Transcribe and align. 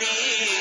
Nini. 0.00 0.57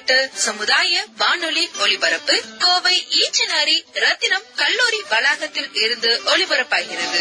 தொண்ணூறு 0.00 0.30
சமுதாய 0.32 1.04
வானொலி 1.18 1.68
ஒலிபரப்பு 1.82 2.42
கோவை 2.58 2.94
ஈச்சனாரி 3.20 3.76
ரத்தினம் 3.92 4.42
கல்லூரி 4.56 5.00
வளாகத்தில் 5.10 5.74
இருந்து 5.74 6.20
ஒலிபரப்பாகிறது. 6.24 7.20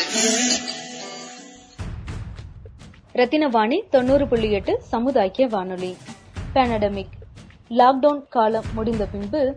ரத்தினவாணி 3.14 3.82
தொண்ணூறு 3.90 4.28
புள்ளி 4.28 4.52
எட்டு 4.52 4.82
சமுதாய 4.90 5.48
வானொலி. 5.48 5.98
பேனடமிக் 6.56 7.16
லாக்டவுன் 7.70 8.28
காலம் 8.30 8.66
முடிந்த 8.74 9.06
பின்பு 9.06 9.56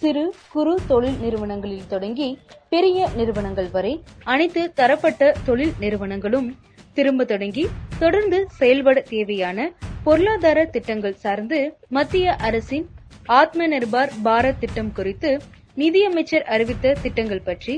சிறு 0.00 0.34
குறு 0.52 0.78
தொழில் 0.86 1.18
நிறுவனங்களில் 1.18 1.86
தொடங்கி 1.86 2.38
பெரிய 2.68 3.08
நிறுவனங்கள் 3.16 3.70
வரை 3.70 4.02
அனைத்து 4.24 4.72
தரப்பட்ட 4.72 5.34
தொழில் 5.44 5.72
நிறுவனங்களும் 5.78 6.58
திரும்ப 6.94 7.24
தொடங்கி 7.24 7.64
தொடர்ந்து 7.98 8.38
செயல்பட 8.58 9.00
தேவையான 9.00 9.58
பொருளாதார 10.04 10.64
திட்டங்கள் 10.64 11.20
சார்ந்து 11.24 11.58
மத்திய 11.88 12.34
அரசின் 12.48 12.86
ஆத்ம 13.26 13.68
நிர்பார் 13.68 14.12
பாரத் 14.24 14.58
திட்டம் 14.58 14.92
குறித்து 14.92 15.30
நிதியமைச்சர் 15.74 16.44
அறிவித்த 16.54 16.96
திட்டங்கள் 17.02 17.44
பற்றி 17.44 17.74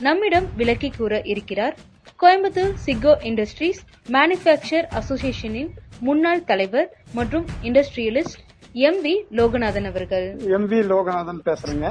நம்மிடம் 0.00 0.46
விளக்கி 0.56 0.90
கூற 0.90 1.20
இருக்கிறார். 1.32 1.74
கோயம்புத்தூர் 2.22 2.72
சிக்கோ 2.86 3.12
இண்டஸ்ட்ரீஸ் 3.22 3.80
மேனுஃபேக்சர் 4.10 4.86
அசோசியேஷனின் 5.00 5.70
முன்னாள் 6.00 6.44
தலைவர் 6.44 6.88
மற்றும் 7.14 7.46
இண்டஸ்ட்ரியலிஸ்ட் 7.62 8.40
எம் 8.88 9.00
வி 9.04 9.14
லோகநாதன் 9.38 9.86
அவர்கள். 9.90 10.26
எம் 10.56 10.68
வி 10.70 10.80
லோகநாதன் 10.92 11.40
பேசுறேங்க. 11.48 11.88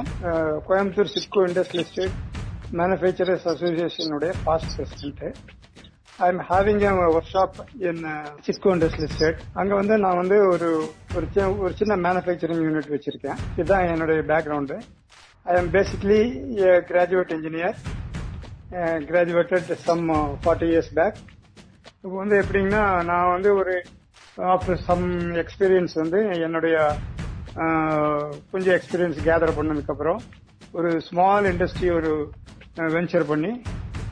Coimbatore 0.68 1.12
SIDCO 1.14 1.42
industrial 1.48 2.12
manufacturers 2.80 3.48
அசோசியேஷனுடைய 3.54 4.32
past 4.44 4.76
president 4.76 5.40
I'm 6.28 6.42
having 6.48 6.82
workshop 7.32 7.56
in 7.82 8.02
Cisco 8.46 8.72
industrial 8.74 9.12
estate 9.12 9.40
அங்க 9.54 9.72
வந்து 9.74 9.94
நான் 9.98 10.16
வந்து 10.16 10.36
ஒரு 10.48 10.68
ஒரு 11.16 11.26
சி- 11.34 11.56
ஒரு 11.58 11.72
சின்ன 11.74 11.96
மேனுஃபேக்சரிங் 11.98 12.62
யூனிட் 12.66 12.92
வச்சிருக்கேன். 12.92 13.38
இதுதான் 13.52 13.86
என்னுடைய 13.86 14.20
background 14.28 14.76
I'm 15.56 15.70
basically 15.72 16.20
graduate 16.88 17.32
engineer 17.36 17.76
graduated 19.08 19.70
some 19.82 20.04
forty 20.42 20.68
years 20.70 20.92
back 20.94 21.18
இப்போ 21.96 22.16
வந்து 22.16 22.36
எப்படின்னா 22.42 22.82
நான் 23.04 23.32
வந்து 23.32 23.50
ஒரு 23.54 23.74
ஆஃப்டர் 24.48 24.80
சம் 24.86 25.06
எக்ஸ்பீரியன்ஸ் 25.42 25.94
வந்து 25.94 26.18
என்னுடைய 26.42 26.76
கொஞ்சம் 28.50 28.74
எக்ஸ்பீரியன்ஸ் 28.74 29.18
கேதர் 29.26 29.56
பண்ணதுக்கப்புறம் 29.56 30.20
ஒரு 30.72 30.90
ஸ்மால் 31.00 31.46
இண்டஸ்ட்ரி 31.50 31.90
ஒரு 31.92 32.12
uh, 32.76 32.88
வெஞ்சர் 32.94 33.26
பண்ணி 33.26 33.52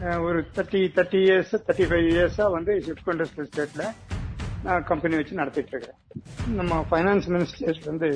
ஒரு 0.01 0.39
thirty 0.57 0.81
thirty 0.97 1.19
years 1.27 1.51
thirty 1.67 1.87
five 1.91 2.07
இயர்ஸாக 2.13 2.53
வந்து 2.55 2.73
ஷிப்கோ 2.87 3.11
இண்டஸ்ட்ரியல் 3.15 3.49
ஸ்டேட்டில் 3.51 3.89
நான் 4.63 4.85
கம்பெனி 4.85 5.15
வச்சு 5.17 5.35
நடத்திட்டு 5.35 5.73
இருக்கிறேன். 5.73 5.99
நம்ம 6.59 6.87
ஃபைனான்ஸ் 6.91 7.27
மினிஸ்டர் 7.35 7.79
வந்து 7.85 8.09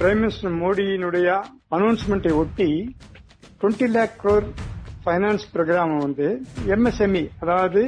பிரைம் 0.00 0.20
மினிஸ்டர் 0.24 0.54
மோடியினுடைய 0.64 1.28
அனௌன்ஸ்மெண்ட்டை 1.76 2.32
ஒட்டி 2.42 2.68
twenty 3.60 3.88
lakh 3.96 4.14
crore 4.22 4.46
finance 5.04 5.46
program 5.54 5.96
வந்து 5.98 6.28
எம்எஸ்எம்இ 6.76 7.24
அதாவது 7.40 7.82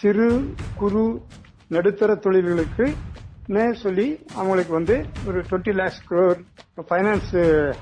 சிறு 0.00 0.28
குறு 0.76 1.06
நடுத்தர 1.68 2.14
தொழில்களுக்கு 2.14 2.86
சொல்லி 3.82 4.08
அவங்களுக்கு 4.36 4.72
வந்து 4.72 4.96
ஒரு 5.26 5.38
twenty 5.50 5.72
lakhs 5.80 6.02
crore 6.08 6.40
finance 6.88 7.30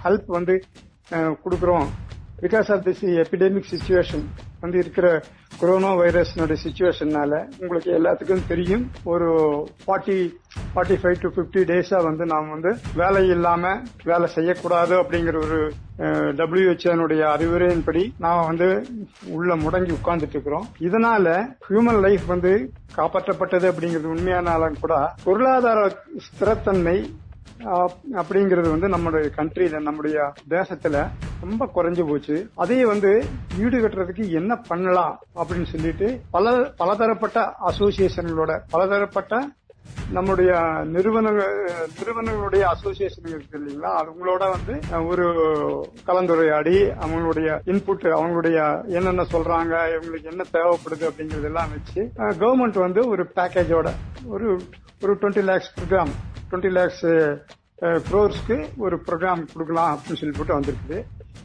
help 0.05 0.29
வந்து 0.39 0.55
கொடுக்குறோம். 1.45 1.89
Because 2.43 2.73
of 2.73 2.87
this 2.87 3.03
epidemic 3.23 3.69
situation 3.71 4.25
வந்து 4.61 4.79
இருக்கிற 4.79 5.23
கொரோனா 5.59 5.95
வைரஸ்னுடைய 5.95 6.57
சுச்சுவேஷன்னால 6.65 7.47
உங்களுக்கு 7.59 7.91
எல்லாத்துக்கும் 7.99 8.47
தெரியும். 8.49 8.91
ஒரு 9.05 9.29
forty 9.87 10.17
forty 10.75 10.97
five 11.03 11.17
to 11.21 11.29
fifty 11.29 11.63
டேஸா 11.71 12.03
வந்து 12.03 12.25
நாம் 12.25 12.51
வந்து 12.51 12.77
வேலை 12.95 13.29
இல்லாம 13.29 13.83
வேலை 14.05 14.27
செய்யக்கூடாது 14.27 15.03
அப்படிங்கிற 15.03 15.37
ஒரு 15.45 15.73
டபிள்யூஹெச்ஓனுடைய 16.41 17.23
அறிவுரையின்படி 17.35 18.13
நாம் 18.19 18.47
வந்து 18.47 18.87
உள்ள 19.29 19.57
முடங்கி 19.57 19.95
உட்கார்ந்துட்டு 19.99 20.37
இருக்கிறோம். 20.37 20.67
இதனால 20.79 21.27
ஹியூமன் 21.69 22.01
லைஃப் 22.01 22.25
வந்து 22.27 22.73
காப்பாற்றப்பட்டது 22.97 23.69
அப்படிங்கிறது 23.73 24.13
உண்மையானாலும் 24.15 24.81
கூட 24.81 25.13
பொருளாதார 25.25 25.97
ஸ்திரத்தன்மை 26.27 26.99
அப்படிங்கிறது 28.15 28.69
வந்து 28.71 28.89
நம்மளுடைய 28.89 29.28
கண்ட்ரியில 29.37 29.83
நம்முடைய 29.83 30.17
தேசத்துல 30.50 30.97
ரொம்ப 31.41 31.71
குறைஞ்சு 31.75 32.09
போச்சு. 32.09 32.37
அதையே 32.55 32.84
வந்து 32.84 33.11
ஈடு 33.59 33.77
கட்டுறதுக்கு 33.77 34.31
என்ன 34.31 34.56
பண்ணலாம் 34.69 35.15
அப்படின்னு 35.34 35.65
சொல்லிட்டு 35.65 36.21
பல 36.31 36.53
பலதரப்பட்ட 36.77 37.39
அசோசியேஷன்களோட 37.66 38.59
பலதரப்பட்ட 38.71 39.41
நம்முடைய 40.11 40.50
நிறுவனங்கள் 40.84 41.53
நிறுவனங்களுடைய 41.99 42.62
அசோசியேஷன் 42.65 43.28
இருக்கு 43.28 43.59
இல்லைங்களா? 43.59 43.91
அவங்களோட 44.00 44.43
வந்து 44.50 44.75
ஒரு 45.06 45.27
கலந்துரையாடி 46.06 46.75
அவங்களுடைய 47.00 47.49
இன்புட் 47.66 48.06
அவங்களுடைய 48.12 48.59
என்னென்ன 48.89 49.27
சொல்றாங்க 49.33 49.75
இவங்களுக்கு 49.93 50.25
என்ன 50.25 50.45
தேவைப்படுது 50.53 51.09
அப்படிங்கறது 51.11 51.45
எல்லாம் 51.45 51.71
வச்சு 51.71 52.00
கவர்மெண்ட் 52.41 52.78
வந்து 52.78 53.09
ஒரு 53.09 53.31
பேக்கேஜோட 53.37 53.91
ஒரு 54.27 54.49
ஒரு 55.03 55.15
twenty 55.15 55.45
lakhs 55.45 55.72
program 55.77 56.12
twenty 56.51 56.71
lakhs 56.71 57.07
க்ரோர்ஸ்க்கு 58.09 58.69
ஒரு 58.77 58.97
ப்ரோக்ராம் 58.97 59.43
கொடுக்கலாம் 59.53 59.91
அப்படின்னு 59.95 60.21
சொல்லி 60.21 60.39
போட்டு 60.39 60.61
வந்திருக்குது. 60.61 60.99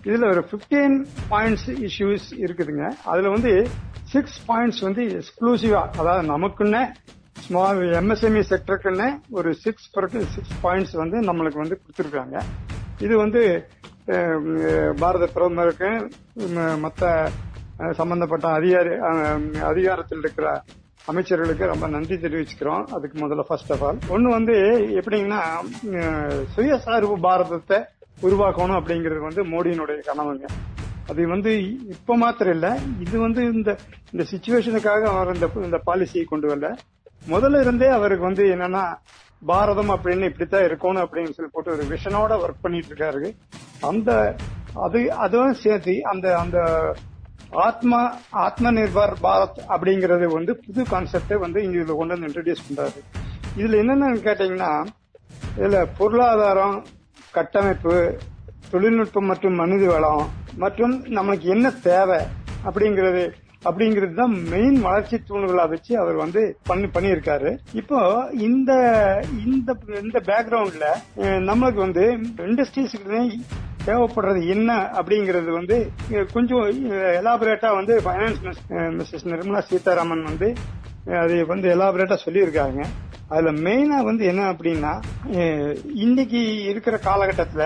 இதுல 0.04 0.30
ஒரு 0.30 0.46
15 0.52 1.06
பாயிண்ட்ஸ் 1.30 1.88
இஷ்யூஸ் 1.88 2.28
இருக்குதுங்க. 2.38 2.86
அதுல 3.04 3.30
வந்து 3.30 3.68
சிக்ஸ் 4.04 4.52
பாயிண்ட்ஸ் 4.52 4.82
வந்து 4.82 5.04
எக்ஸ்க்ளூசிவா 5.08 5.82
அதாவது 5.98 6.28
நமக்குன்னு 6.34 6.84
ஸ்மால் 7.40 7.78
எம்எஸ்எம்இ 7.78 8.44
செக்டருக்குன்னு 8.50 9.20
ஒரு 9.30 9.54
சிக்ஸ் 9.54 9.90
சிக்ஸ் 10.36 10.58
பாயிண்ட்ஸ் 10.64 10.96
வந்து 10.96 11.20
நம்மளுக்கு 11.20 11.64
வந்து 11.64 11.82
கொடுத்துருக்காங்க. 11.82 12.42
இது 13.00 13.18
வந்து 13.18 13.68
um, 14.08 14.46
uh, 14.62 15.00
பாரத 15.00 15.26
பிரதமருக்கு 15.26 16.10
மற்ற 16.80 17.30
சம்பந்தப்பட்ட 17.92 18.48
அதிகாரி 18.48 18.96
அதிகாரத்தில் 19.62 20.20
இருக்கிற 20.20 20.64
அமைச்சர்களுக்கு 21.10 21.72
ரொம்ப 21.72 21.86
நன்றி 21.88 22.16
தெரிவிச்சுக்கிறோம். 22.16 22.84
அதுக்கு 22.96 23.16
முதல்ல 23.22 23.44
ஃபர்ஸ்ட் 23.48 23.72
ஆஃப் 23.74 23.84
ஆல் 23.84 24.00
ஒன்னு 24.16 24.30
வந்து 24.38 24.56
எப்படிங்கன்னா 25.00 25.40
சுயசார்பு 26.56 27.16
பாரதத்தை 27.28 27.80
உருவாக்கணும் 28.28 28.78
அப்படிங்கிறது 28.80 29.22
வந்து 29.28 29.44
மோடியினுடைய 29.54 30.00
கனவுங்க. 30.10 30.46
அது 31.12 31.22
வந்து 31.28 31.52
இப்ப 31.96 32.16
மாத்திரம் 32.24 32.54
இல்ல 32.54 32.68
இது 33.06 33.16
வந்து 33.20 33.42
இந்த 33.54 33.70
இந்த 34.12 34.24
சுச்சுவேஷனுக்காக 34.32 35.08
அவர் 35.14 35.34
இந்த 35.36 35.48
இந்த 35.68 35.80
பாலிசியை 35.90 36.24
கொண்டு 36.24 36.48
வரல. 36.50 36.70
முதல்ல 37.34 37.62
இருந்தே 37.66 37.90
அவருக்கு 37.98 38.30
வந்து 38.30 38.44
என்னன்னா 38.56 38.84
பாரதம் 39.52 39.92
அப்படின்னு 39.94 40.30
இப்படித்தான் 40.30 40.68
இருக்கணும் 40.70 41.04
அப்படின்னு 41.06 41.36
சொல்லி 41.36 41.52
போட்டு 41.54 41.76
ஒரு 41.76 41.84
விஷனோட 41.94 42.32
ஒர்க் 42.44 42.64
பண்ணிட்டு 42.66 42.92
இருக்காரு. 42.92 43.30
அந்த 43.90 44.36
அது 44.86 45.00
அதுவும் 45.26 45.62
சேர்த்து 45.64 45.96
அந்த 46.12 46.28
அந்த 46.42 46.58
ஆத்மா 47.52 48.00
ஆத்ம 48.30 48.72
நிர்பர் 48.72 49.14
பாரத் 49.22 49.60
அப்படிங்கறது 49.68 50.26
வந்து 50.34 50.56
புது 50.66 50.84
கான்செப்டை 50.84 51.38
வந்து 51.40 51.64
இங்க 51.64 51.78
இதுல 51.78 51.96
கொண்டு 51.96 52.14
வந்து 52.14 52.28
இன்ட்ரடியூஸ் 52.30 52.66
பண்றாரு. 52.68 53.00
இதுல 53.58 53.80
என்னென்னன்னு 53.82 54.26
கேட்டீங்கன்னா 54.28 54.72
இதுல 55.58 55.86
பொருளாதாரம் 55.98 56.86
கட்டமைப்பு 57.32 58.20
தொழில்நுட்பம் 58.72 59.26
மற்றும் 59.26 59.56
மனித 59.56 59.86
வளம் 59.88 60.26
மற்றும் 60.58 61.06
நம்மளுக்கு 61.06 61.48
என்ன 61.56 61.72
தேவை 61.72 62.20
அப்படிங்கிறது 62.66 63.24
அப்படிங்கிறது 63.66 64.14
தான் 64.14 64.44
மெயின் 64.50 64.82
வளர்ச்சி 64.82 65.18
தூண்களா 65.30 65.70
வச்சு 65.70 65.98
அவர் 65.98 66.16
வந்து 66.16 66.58
பண்ணி 66.64 66.88
பண்ணியிருக்காரு. 66.88 67.58
இப்போ 67.74 68.30
இந்த 68.32 68.72
இந்த 69.46 69.76
இந்த 70.02 70.20
பேக்ரவுண்ட்ல 70.30 70.88
நம்மளுக்கு 71.50 71.76
வந்து 71.76 72.06
இண்டஸ்ட்ரீஸ்க்கு 72.38 73.22
தேவைப்படுறது 73.86 74.42
என்ன 74.48 74.72
அப்படிங்கிறது 74.94 75.52
வந்து 75.52 75.78
கொஞ்சம் 76.34 76.66
எலாபரேட்டா 77.20 77.70
வந்து 77.76 77.96
பைனான்ஸ் 78.02 78.42
மினிஸ்டர் 78.92 79.32
நிர்மலா 79.32 79.62
சீதாராமன் 79.70 80.24
வந்து 80.24 80.50
அதை 81.20 81.38
வந்து 81.44 81.68
எலாபரேட்டா 81.76 82.18
சொல்லியிருக்காங்க 82.26 82.82
அதுல 83.34 83.52
மெயினா 83.66 83.98
வந்து 84.08 84.24
என்ன 84.32 84.44
அப்படின்னா 84.54 84.94
இன்னைக்கு 86.06 86.42
இருக்கிற 86.72 86.96
காலகட்டத்துல 87.06 87.66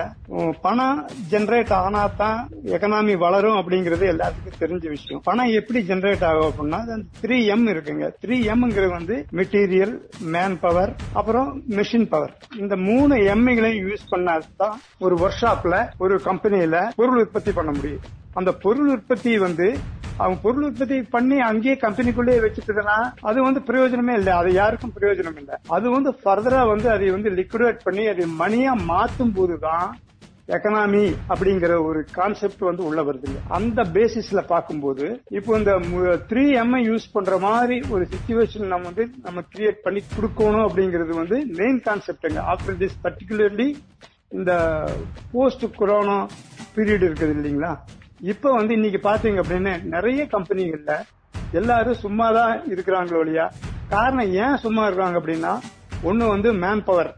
பணம் 0.64 0.98
ஜென்ரேட் 1.30 1.72
ஆனா 1.80 2.02
தான் 2.20 2.40
எக்கனாமி 2.74 3.14
வளரும் 3.24 3.58
அப்படிங்கறது 3.60 4.04
எல்லாத்துக்கும் 4.12 4.60
தெரிஞ்ச 4.60 4.84
விஷயம். 4.88 5.22
பணம் 5.28 5.52
எப்படி 5.60 5.80
ஜென்ரேட் 5.88 6.24
ஆகும் 6.28 6.48
அப்படின்னா 6.50 6.80
த்ரீ 7.22 7.38
எம் 7.54 7.66
இருக்குங்க. 7.74 8.06
த்ரீ 8.24 8.36
எம்ங்கிறது 8.52 8.90
வந்து 8.90 9.16
மெட்டீரியல் 9.38 9.94
மேன் 10.34 10.58
பவர் 10.64 10.92
அப்புறம் 11.12 11.48
மெஷின் 11.78 12.08
பவர் 12.14 12.34
இந்த 12.58 12.76
மூணு 12.88 13.16
எம்ஐகளையும் 13.34 13.82
யூஸ் 13.88 14.10
பண்ணாதான் 14.14 14.76
ஒரு 14.98 15.16
ஒர்க் 15.24 15.40
ஷாப்ல 15.42 15.76
ஒரு 15.98 16.16
கம்பெனியில 16.28 16.76
பொருள் 17.00 17.20
உற்பத்தி 17.24 17.52
பண்ண 17.58 17.70
முடியும். 17.76 18.06
அந்த 18.38 18.50
பொருள் 18.64 18.88
உற்பத்தி 18.94 19.30
வந்து 19.38 19.66
அவங்க 20.18 20.38
பொருள் 20.44 20.66
உற்பத்தி 20.68 21.02
பண்ணி 21.16 21.38
அங்கேயே 21.50 21.74
கம்பெனிக்குள்ளேயே 21.84 22.40
வச்சுட்டதுன்னா 22.44 22.96
அது 23.28 23.38
வந்து 23.42 23.60
பிரயோஜனமே 23.68 24.14
இல்லை. 24.20 24.32
அது 24.40 24.50
யாருக்கும் 24.62 24.96
பிரயோஜனம் 24.98 25.38
இல்லை. 25.42 25.56
அது 25.76 25.86
வந்து 25.90 26.10
ஃபர்தரா 26.22 26.62
வந்து 26.72 26.90
அதை 26.90 27.10
வந்து 27.10 27.30
லிக்விடேட் 27.40 27.86
பண்ணி 27.86 28.06
அதை 28.14 28.26
மணியா 28.42 28.74
மாத்தும் 28.90 29.36
போதுதான் 29.38 29.86
எக்கனாமி 30.56 31.04
அப்படிங்கிற 31.32 31.72
ஒரு 31.86 32.00
கான்செப்ட் 32.16 32.60
வந்து 32.68 32.82
உள்ள 32.88 33.00
வருது. 33.02 33.30
அந்த 33.58 33.82
பேசிஸ்ல 33.96 34.40
பார்க்கும்போது 34.52 35.06
இப்போ 35.38 35.58
இந்த 35.58 35.72
த்ரீ 36.30 36.44
எம் 36.60 36.76
யூஸ் 36.88 37.06
பண்ற 37.12 37.38
மாதிரி 37.46 37.76
ஒரு 37.94 38.04
சுச்சுவேஷன் 38.12 38.70
நம்ம 38.72 38.86
வந்து 38.90 39.06
நம்ம 39.26 39.42
கிரியேட் 39.54 39.84
பண்ணி 39.86 40.02
கொடுக்கணும் 40.16 40.66
அப்படிங்கிறது 40.68 41.14
வந்து 41.22 41.38
மெயின் 41.60 41.80
கான்செப்டுங்க 41.88 42.42
ஆஃப்டர் 42.52 42.78
திஸ் 42.82 42.96
பர்டிகுலர்லி 43.04 43.68
இந்த 44.38 44.52
போஸ்ட் 45.32 45.66
கொரோனா 45.80 46.18
பீரியட் 46.76 47.06
இருக்குது 47.08 47.34
இல்லைங்களா? 47.36 47.72
இப்ப 48.20 48.52
வந்து 48.52 48.72
இன்னைக்கு 48.74 49.00
பாத்தீங்க 49.00 49.38
அப்படின்னு 49.42 49.72
நிறைய 49.86 50.20
கம்பெனிகள்ல 50.26 50.92
எல்லாரும் 51.52 52.02
சும்மா 52.04 52.26
தான் 52.30 52.54
இருக்கிறாங்களோ 52.66 53.20
இல்லையா 53.20 53.46
காரணம் 53.88 54.32
ஏன் 54.44 54.56
சும்மா 54.56 54.84
இருக்காங்க 54.86 55.16
அப்படின்னா 55.20 55.52
ஒண்ணு 56.02 56.24
வந்து 56.26 56.48
மேன் 56.54 56.84
பவர் 56.84 57.10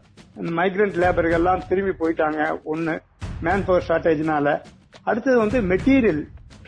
மைக்ரண்ட் 0.57 0.99
லேபர்கள்லாம் 1.03 1.65
திரும்பி 1.69 1.93
போயிட்டாங்க 2.01 2.41
ஒன்னு 2.63 2.93
மேன் 3.41 3.65
பவர் 3.65 3.87
ஷார்டேஜ்னால 3.87 4.49
அடுத்தது 5.05 5.37
வந்து 5.37 5.59
மெட்டீரியல் 5.71 6.21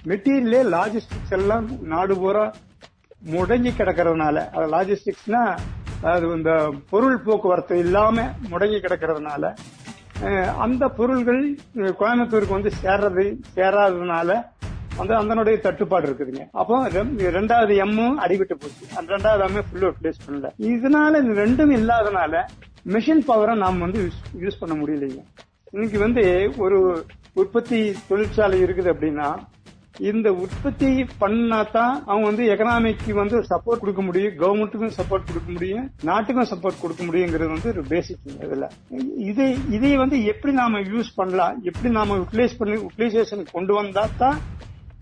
மெட்டீரியலே 0.06 0.62
லாஜிஸ்டிக்ஸ் 0.70 1.36
எல்லாம் 1.38 1.66
நாடு 1.88 2.16
பூரா 2.16 2.46
முடங்கி 3.32 3.72
கிடக்கிறதுனால 3.72 4.38
அது 4.52 4.66
லாஜிஸ்டிக்ஸ்னா 4.70 5.44
அது 6.12 6.26
இந்த 6.36 6.54
பொருள் 6.90 7.24
போக்குவரத்து 7.24 7.76
இல்லாம 7.78 8.24
முடங்கி 8.50 8.80
கிடக்கிறதுனால 8.80 9.44
அந்த 10.64 10.84
பொருள்கள் 10.98 11.44
கோயம்புத்தூருக்கு 12.00 12.58
வந்து 12.58 12.72
சேர்றது 12.82 13.24
சேராததுனால 13.58 14.30
வந்து 14.98 15.14
அதனுடைய 15.20 15.58
தட்டுப்பாடு 15.66 16.06
இருக்குதுங்க. 16.08 16.44
அப்போ 16.62 16.76
ரெண்டாவது 17.38 17.74
எம்மும் 17.86 18.18
அடிபட்டு 18.24 18.56
போச்சு. 18.64 18.84
அந்த 18.98 19.08
ரெண்டாவது 19.16 19.44
எம்மே 19.48 19.62
ஃபுல்லா 19.68 19.92
ரிப்ளேஸ் 19.94 20.20
பண்ணல. 20.26 20.50
இதனால 20.72 21.22
இந்த 21.24 21.36
ரெண்டும் 21.44 21.72
இல்லாதனால 21.78 22.44
மிஷின் 22.96 23.24
பவரை 23.30 23.56
நாம் 23.64 23.86
வந்து 23.86 24.02
யூஸ் 24.44 24.60
பண்ண 24.62 24.76
முடியலைங்க. 24.82 25.24
இன்னைக்கு 25.76 26.00
வந்து 26.06 26.24
ஒரு 26.66 26.80
உற்பத்தி 27.42 27.80
தொழிற்சாலை 28.10 28.58
இருக்குது 28.66 28.92
அப்படின்னா 28.94 29.28
இந்த 29.96 30.30
உற்பத்தி 30.42 30.90
பண்ணா 31.20 31.58
தான் 31.70 31.96
அவங்க 32.02 32.26
வந்து 32.28 32.44
எக்கனாமிக்கு 32.52 33.14
வந்து 33.14 33.38
சப்போர்ட் 33.50 33.82
கொடுக்க 33.82 34.02
முடியும் 34.02 34.36
கவர்மெண்ட்டுக்கும் 34.38 34.96
சப்போர்ட் 34.98 35.28
கொடுக்க 35.28 35.50
முடியும் 35.52 35.86
நாட்டுக்கும் 36.04 36.50
சப்போர்ட் 36.52 36.82
கொடுக்க 36.82 37.04
முடியுங்கிறது 37.04 37.50
வந்து 37.52 37.70
ஒரு 37.74 37.84
பேசிக் 37.90 38.42
இதுல 38.46 38.68
இதை 39.26 39.48
இதை 39.72 39.92
வந்து 39.98 40.18
எப்படி 40.26 40.54
நாம 40.54 40.82
யூஸ் 40.88 41.12
பண்ணலாம் 41.16 41.56
எப்படி 41.64 41.92
நாம 41.92 42.18
யூட்டிலைஸ் 42.18 42.58
பண்ணி 42.60 42.76
யூட்டிலைசேஷன் 42.78 43.46
கொண்டு 43.52 43.74
வந்தா 43.74 44.06
தான் 44.18 44.40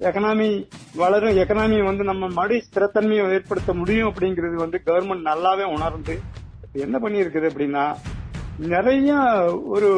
எக்கனாமி 0.01 0.49
வளரும் 0.95 1.37
எக்கனாமி 1.37 1.79
வந்து 1.81 2.03
நம்ம 2.03 2.29
மடி 2.35 2.59
ஸ்திரத்தன்மையை 2.67 3.25
ஏற்படுத்த 3.31 3.73
முடியும் 3.73 4.09
அப்படிங்கிறது 4.11 4.57
வந்து 4.57 4.79
கவர்மெண்ட் 4.85 5.29
நல்லாவே 5.29 5.67
உணர்ந்து 5.71 6.15
என்ன 6.79 6.97
பண்ணியிருக்குது 6.99 7.49
அப்படின்னா 7.51 7.85
நிறைய 8.67 9.11
ஒரு 9.67 9.89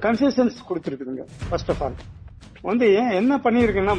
கன்செஷன்ஸ் 0.00 0.60
கொடுத்துருக்குதுங்க 0.68 1.24
ஃபர்ஸ்ட் 1.44 1.70
ஆஃப் 1.70 1.82
ஆல் 1.82 1.98
வந்து 2.64 2.86
ஏன் 3.00 3.12
என்ன 3.20 3.32
பண்ணிருக்குன்னா 3.44 3.94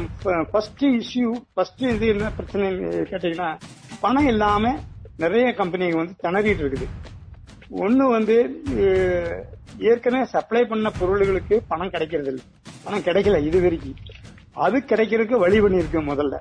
ஃபர்ஸ்ட் 0.50 0.84
இஷ்யூ 1.00 1.28
ஃபர்ஸ்ட் 1.54 1.82
இது 1.94 2.06
என்ன 2.14 2.30
பிரச்சனை 2.38 2.66
கேட்டீங்கன்னா 3.10 3.48
பணம் 4.04 4.28
இல்லாம 4.32 4.72
நிறைய 5.22 5.46
கம்பெனிங்க 5.60 5.96
வந்து 6.00 6.14
திணறிட்டு 6.24 6.62
இருக்குது. 6.64 6.86
ஒண்ணு 7.84 8.04
வந்து 8.16 8.36
ஏற்கனவே 9.90 10.24
சப்ளை 10.34 10.62
பண்ண 10.70 10.88
பொருள்களுக்கு 11.00 11.56
பணம் 11.72 11.92
கிடைக்கிறது 11.94 12.30
இல்லை. 12.32 12.44
பணம் 12.84 13.04
கிடைக்கல 13.08 13.40
இது 13.48 13.58
வரைக்கும். 13.64 13.98
அது 14.64 14.78
கிடைக்கிறதுக்கு 14.90 15.36
வழி 15.44 15.58
பண்ணிருக்கு 15.64 16.00
முதல்ல. 16.12 16.36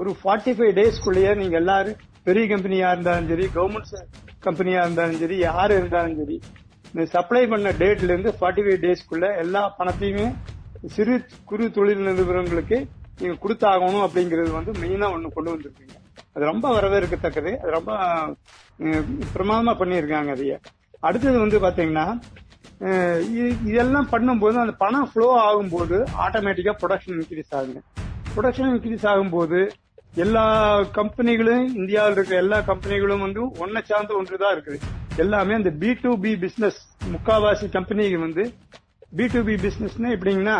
ஒரு 0.00 0.10
ஃபார்ட்டி 0.20 0.52
ஃபைவ் 0.56 0.74
டேஸ்க்குள்ளேயே 0.78 1.32
நீங்க 1.40 1.56
எல்லாரும் 1.62 2.00
பெரிய 2.26 2.44
கம்பெனியா 2.52 2.90
இருந்தாலும் 2.94 3.30
சரி 3.32 3.46
கவர்மெண்ட் 3.56 3.94
கம்பெனியா 4.46 4.80
இருந்தாலும் 4.84 5.20
சரி 5.22 5.38
யாரு 5.48 5.72
இருந்தாலும் 5.80 6.18
சரி 6.20 6.38
சப்ளை 7.14 7.42
பண்ண 7.52 7.70
டேட்ல 7.82 8.12
இருந்து 8.12 8.32
ஃபார்ட்டி 8.38 8.64
ஃபைவ் 8.64 8.82
டேஸ்க்குள்ள 8.84 9.28
எல்லா 9.44 9.62
பணத்தையுமே 9.78 10.26
சிறு 10.94 11.14
குறு 11.50 11.64
தொழில் 11.76 12.06
நிறுவனங்களுக்கு 12.06 12.78
நீங்க 13.20 13.34
கொடுத்தாகணும் 13.42 14.04
அப்படிங்கிறது 14.06 14.50
வந்து 14.56 14.72
மெயினா 14.82 15.06
ஒண்ணு 15.14 15.28
கொண்டு 15.34 15.52
வந்திருக்கீங்க. 15.52 15.94
அது 16.34 16.44
ரொம்ப 16.50 16.66
வரவேற்கத்தக்கது. 16.76 17.52
அது 17.62 17.70
ரொம்ப 17.78 17.92
பிரமாதமா 19.34 19.72
பண்ணியிருக்காங்க 19.80 20.30
அதைய. 20.36 20.56
அடுத்தது 21.08 21.36
வந்து 21.44 21.58
பாத்தீங்கன்னா 21.66 22.06
இதெல்லாம் 23.70 24.10
பண்ணும்போது 24.12 24.56
அந்த 24.62 24.74
பணம் 24.82 25.08
ஃப்ளோ 25.10 25.28
ஆகும்போது 25.46 25.96
ஆட்டோமேட்டிக்கா 26.24 26.74
ப்ரொடக்ஷன் 26.80 27.16
இன்க்ரீஸ் 27.20 27.54
ஆகுங்க. 27.58 27.80
ப்ரொடக்ஷன் 28.34 28.70
இன்க்ரீஸ் 28.74 29.06
ஆகும்போது 29.12 29.60
எல்லா 30.24 30.44
கம்பெனிகளும் 30.98 31.64
இந்தியாவில் 31.80 32.16
இருக்கிற 32.16 32.36
எல்லா 32.44 32.58
கம்பெனிகளும் 32.70 33.24
வந்து 33.26 33.40
ஒன்னை 33.62 33.80
சார்ந்த 33.90 34.14
ஒன்று 34.20 34.42
தான் 34.42 34.54
இருக்குது. 34.56 34.78
எல்லாமே 35.22 35.54
அந்த 35.60 35.70
பி 35.82 35.90
டு 36.02 36.10
பி 36.24 36.32
பிசினஸ் 36.44 36.80
முக்காவாசி 37.14 37.66
கம்பெனிகள் 37.76 38.24
வந்து 38.26 38.44
பி 39.18 39.24
டு 39.32 39.40
பி 39.48 39.54
பிசினஸ்னா 39.64 40.08
எப்படிங்கன்னா 40.16 40.56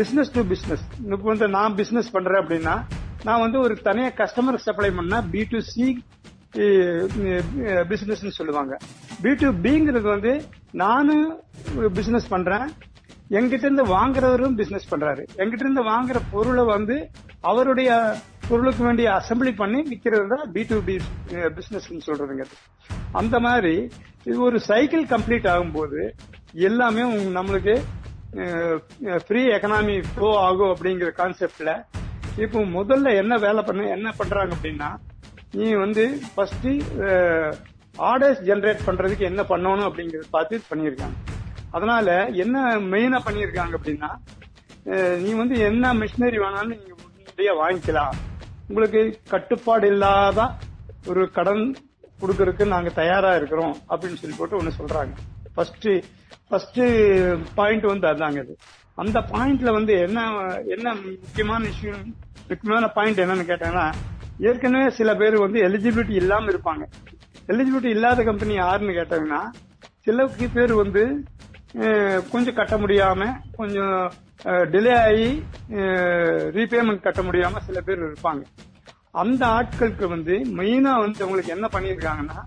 பிசினஸ் 0.00 0.32
டு 0.34 0.42
பிசினஸ் 0.50 0.82
இப்போ 1.12 1.26
வந்து 1.30 1.46
நான் 1.54 1.76
பிசினஸ் 1.80 2.10
பண்றேன் 2.16 2.40
அப்படின்னா 2.42 2.74
நான் 3.28 3.42
வந்து 3.44 3.58
ஒரு 3.64 3.74
தனியா 3.88 4.10
கஸ்டமர் 4.20 4.64
சப்ளை 4.66 4.90
பண்ணா 4.98 5.18
பி 5.32 5.40
டு 5.52 5.58
சி 5.70 5.86
பிசினஸ் 7.90 8.38
சொல்லுவாங்க. 8.38 8.74
பி 9.24 9.32
டு 9.40 9.48
பிங்கிறது 9.66 10.06
வந்து 10.14 10.32
நானும் 10.82 11.26
பிசினஸ் 11.98 12.28
பண்றேன். 12.34 12.66
எங்கிட்ட 13.38 13.66
இருந்து 13.68 13.84
வாங்குறவரும் 13.96 14.56
பிசினஸ் 14.60 14.90
பண்றாரு. 14.92 15.22
எங்கிட்ட 15.40 15.64
இருந்து 15.66 15.84
வாங்குற 15.92 16.20
பொருளை 16.34 16.64
வந்து 16.74 16.96
அவருடைய 17.50 17.90
பொருளுக்கு 18.48 18.82
வேண்டிய 18.88 19.08
அசம்பிளி 19.18 19.52
பண்ணி 19.62 19.80
விற்கிறது 19.90 20.26
தான் 20.34 20.46
பி 20.56 20.64
டு 20.70 20.78
பி 20.88 20.96
பிசினஸ் 21.58 21.90
சொல்றதுங்க 22.08 22.46
அந்த 23.20 23.36
மாதிரி 23.46 23.74
இது 24.28 24.38
ஒரு 24.48 24.58
சைக்கிள் 24.70 25.04
கம்ப்ளீட் 25.12 25.46
ஆகும்போது 25.52 26.00
எல்லாமே 26.66 27.02
நம்மளுக்கு 27.38 27.74
ஃப்ரீ 29.26 29.42
எக்கனாமி 29.56 29.94
ஃப்ளோ 30.10 30.28
ஆகும் 30.46 30.72
அப்படிங்கிற 30.74 31.10
கான்செப்ட்ல 31.20 31.72
இப்போ 32.44 32.58
முதல்ல 32.76 33.14
என்ன 33.22 33.34
வேலை 33.46 33.62
பண்ண 33.62 33.88
என்ன 33.96 34.08
பண்றாங்க 34.18 34.52
அப்படின்னா 34.56 34.90
நீ 35.58 35.68
வந்து 35.84 36.04
ஃபர்ஸ்ட் 36.34 36.68
ஆர்டர்ஸ் 38.10 38.42
ஜென்ரேட் 38.48 38.86
பண்றதுக்கு 38.88 39.24
என்ன 39.30 39.42
பண்ணணும் 39.52 39.88
அப்படிங்கறத 39.88 40.28
பார்த்து 40.36 40.60
பண்ணியிருக்காங்க. 40.70 41.16
அதனால 41.76 42.08
என்ன 42.44 42.56
மெயினா 42.92 43.18
பண்ணியிருக்காங்க 43.26 43.74
அப்படின்னா 43.78 44.10
நீ 45.24 45.32
வந்து 45.42 45.56
என்ன 45.70 45.92
மிஷினரி 46.02 46.38
வேணாலும் 46.44 46.72
நீங்க 46.74 46.94
முன்னாடியே 47.02 47.52
வாங்கிக்கலாம். 47.62 48.14
உங்களுக்கு 48.68 49.00
கட்டுப்பாடு 49.34 49.86
இல்லாத 49.92 50.40
ஒரு 51.10 51.22
கடன் 51.36 51.64
கொடுக்கறதுக்கு 52.22 52.64
நாங்க 52.74 52.90
தயாரா 53.00 53.30
இருக்கிறோம் 53.40 53.76
அப்படின்னு 53.90 54.20
சொல்லி 54.22 54.36
போட்டு 54.38 54.58
ஒன்னு 54.60 54.78
சொல்றாங்க. 54.80 55.14
ஃபர்ஸ்ட் 55.54 55.88
ஃபர்ஸ்ட் 56.50 56.80
பாயிண்ட் 57.58 57.84
வந்து 57.92 58.06
அதாங்க 58.12 58.40
அது 58.44 58.54
அந்த 59.02 59.18
பாயிண்ட்ல 59.32 59.70
வந்து 59.78 59.92
என்ன 60.06 60.20
என்ன 60.74 60.94
முக்கியமான 61.02 61.60
விஷயம் 61.72 62.06
முக்கியமான 62.48 62.86
பாயிண்ட் 62.96 63.22
என்னன்னு 63.24 63.50
கேட்டாங்கன்னா 63.50 63.88
ஏற்கனவே 64.48 64.86
சில 64.98 65.10
பேர் 65.20 65.36
வந்து 65.44 65.58
எலிஜிபிலிட்டி 65.68 66.14
இல்லாம 66.22 66.50
இருப்பாங்க. 66.52 66.84
எலிஜிபிலிட்டி 67.52 67.90
இல்லாத 67.96 68.22
கம்பெனி 68.28 68.54
யாருன்னு 68.54 68.96
கேட்டாங்கன்னா 68.98 69.42
சில 70.06 70.26
பேர் 70.56 70.72
வந்து 70.82 71.02
கொஞ்சம் 72.32 72.58
கட்ட 72.60 72.76
முடியாம 72.76 73.28
கொஞ்சம் 73.58 73.96
டிலே 74.72 74.94
ஆகி 75.06 75.28
ரீபேமெண்ட் 76.58 77.06
கட்ட 77.06 77.22
முடியாம 77.28 77.60
சில 77.66 77.80
பேர் 77.88 78.00
இருப்பாங்க. 78.08 78.42
அந்த 79.22 79.42
ஆட்களுக்கு 79.58 80.06
வந்து 80.14 80.34
மெயினா 80.58 80.92
வந்து 81.04 81.22
அவங்களுக்கு 81.24 81.54
என்ன 81.56 81.68
பண்ணியிருக்காங்கன்னா 81.74 82.38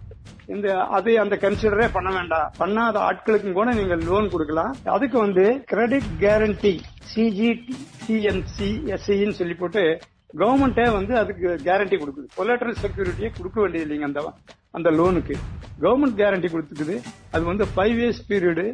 இந்த 0.53 0.67
அதை 0.97 1.13
அந்த 1.23 1.35
கன்சிடரே 1.43 1.87
பண்ண 1.93 2.09
வேண்டாம். 2.17 2.47
பண்ணாத 2.61 2.97
ஆட்களுக்கும் 3.09 3.57
கூட 3.59 3.73
நீங்க 3.79 3.95
லோன் 4.07 4.31
கொடுக்கலாம். 4.33 4.73
அதுக்கு 4.95 5.17
வந்து 5.25 5.45
கிரெடிட் 5.71 6.09
கேரண்டி 6.23 6.73
சிஜி 7.11 7.51
சிஎன்சி 8.05 8.71
எஸ்சின்னு 8.95 9.37
சொல்லி 9.39 9.57
போட்டு 9.61 9.83
கவர்மெண்டே 10.41 10.85
வந்து 10.97 11.13
அதுக்கு 11.21 11.47
கேரண்டி 11.67 11.97
கொடுக்குது. 12.01 12.27
கொலாட்ரல் 12.37 12.79
செக்யூரிட்டியை 12.83 13.29
கொடுக்க 13.37 13.57
வேண்டியது 13.61 13.85
இல்லைங்க 13.87 14.07
அந்த 14.09 14.21
அந்த 14.77 14.89
லோனுக்கு 14.99 15.35
கவர்மெண்ட் 15.83 16.19
கேரண்டி 16.21 16.49
கொடுத்துக்குது. 16.53 16.95
அது 17.31 17.43
வந்து 17.51 17.65
ஃபைவ் 17.75 17.97
இயர்ஸ் 18.01 18.21
பீரியடு 18.29 18.65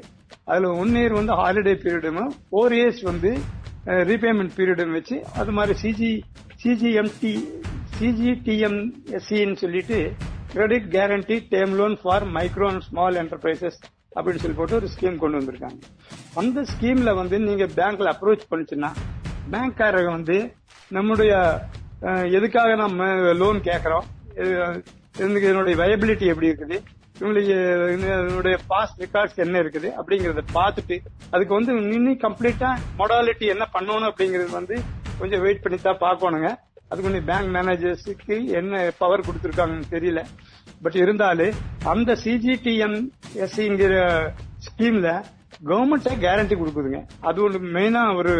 அதுல 0.50 0.72
ஒன் 0.82 0.96
இயர் 1.02 1.20
வந்து 1.20 1.34
ஹாலிடே 1.42 1.74
பீரியடும் 1.86 2.30
ஃபோர் 2.50 2.76
இயர்ஸ் 2.80 3.02
வந்து 3.12 3.32
ரீபேமெண்ட் 4.12 4.56
பீரியடும் 4.58 4.96
வச்சு 4.98 5.18
அது 5.42 5.52
மாதிரி 5.58 5.76
சிஜி 5.84 6.12
சிஜிஎம்டி 6.64 7.34
சிஜிடிஎம்எஸ்சின்னு 8.00 9.58
சொல்லிட்டு 9.64 10.00
credit 10.54 10.88
guarantee 10.94 11.36
dam 11.54 11.74
loan 11.80 11.96
for 12.02 12.24
micro 12.36 12.68
and 12.72 12.86
small 12.88 13.18
enterprises 13.22 13.80
அப்படின்னு 14.16 14.42
சொல்லி 14.44 14.58
போட்டு 14.60 14.78
ஒரு 14.78 14.88
ஸ்கீம் 14.94 15.20
கொண்டு 15.24 15.40
வந்திருக்காங்க. 15.40 15.80
அந்த 16.42 16.60
ஸ்கீம்ல 16.72 17.12
வந்து 17.20 17.36
நீங்க 17.48 17.66
பேங்க்ல 17.80 18.14
அப்ரோச் 18.14 18.50
பண்ணிச்சுன்னா 18.52 18.90
பேங்க்காரங்க 19.54 20.12
வந்து 20.18 20.38
நம்முடைய 20.98 21.34
எதுக்காக 22.38 22.72
நம்ம 22.84 23.08
லோன் 23.42 23.60
கேட்கறோம்? 23.70 24.06
என்னுடைய 25.26 25.76
வயபிலிட்டி 25.84 26.26
எப்படி 26.34 26.50
இருக்குது? 26.52 26.78
இவங்களுக்கு 27.20 27.56
என்னுடைய 27.94 28.56
பாஸ்ட் 28.72 29.00
ரெக்கார்ட்ஸ் 29.04 29.44
என்ன 29.46 29.56
இருக்குது? 29.64 29.90
அப்படிங்கறத 30.00 30.44
பார்த்துட்டு 30.58 30.98
அதுக்கு 31.34 31.54
வந்து 31.58 31.72
இன்னும் 31.98 32.22
கம்ப்ளீட்டா 32.26 32.70
மொடாலிட்டி 33.02 33.48
என்ன 33.56 33.68
பண்ணணும் 33.76 34.10
அப்படிங்கறது 34.12 34.52
வந்து 34.60 34.78
கொஞ்சம் 35.22 35.44
வெயிட் 35.46 35.64
பண்ணி 35.64 35.80
தான் 35.88 36.04
பார்க்கணுங்க. 36.08 36.50
அது 36.92 37.04
கொஞ்சம் 37.06 37.26
பேங்க் 37.30 37.52
மேனேஜர்ஸுக்கு 37.56 38.36
என்ன 38.60 38.78
பவர் 39.02 39.26
கொடுத்துருக்காங்கன்னு 39.28 39.92
தெரியல. 39.96 40.22
பட் 40.84 40.98
இருந்தாலும் 41.02 41.58
அந்த 41.92 42.12
சிஜிடிஎம் 42.24 42.98
எஸ்சிங்கிற 43.46 43.96
ஸ்கீம்ல 44.66 45.10
கவர்மெண்ட்டே 45.70 46.14
கேரண்டி 46.26 46.56
கொடுக்குதுங்க. 46.60 47.00
அது 47.30 47.38
ஒன்று 47.46 47.60
மெயினா 47.78 48.04
ஒரு 48.20 48.34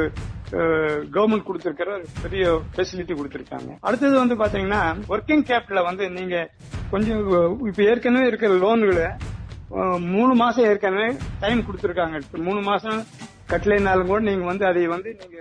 கவர்மெண்ட் 1.16 1.48
கொடுத்திருக்கிற 1.48 1.90
ஒரு 1.98 2.06
பெரிய 2.24 2.44
ஃபெசிலிட்டி 2.76 3.14
கொடுத்திருக்காங்க. 3.20 3.72
அடுத்தது 3.88 4.16
வந்து 4.22 4.38
பாத்தீங்கன்னா 4.44 4.82
ஒர்க்கிங் 5.14 5.46
கேபிட்டல 5.50 5.84
வந்து 5.90 6.06
நீங்க 6.18 6.36
கொஞ்சம் 6.94 7.20
இப்ப 7.70 7.84
ஏற்கனவே 7.92 8.28
இருக்கிற 8.32 8.54
லோன்களை 8.66 9.08
மூணு 10.16 10.34
மாசம் 10.44 10.68
ஏற்கனவே 10.70 11.10
டைம் 11.40 11.66
கொடுத்திருக்காங்க. 11.68 12.20
மூணு 12.50 12.62
மாசம் 12.70 13.00
கட்டலைனாலும் 13.52 14.10
கூட 14.12 14.22
நீங்க 14.30 14.46
வந்து 14.52 14.66
அதை 14.70 14.82
வந்து 14.96 15.10
நீங்க 15.22 15.40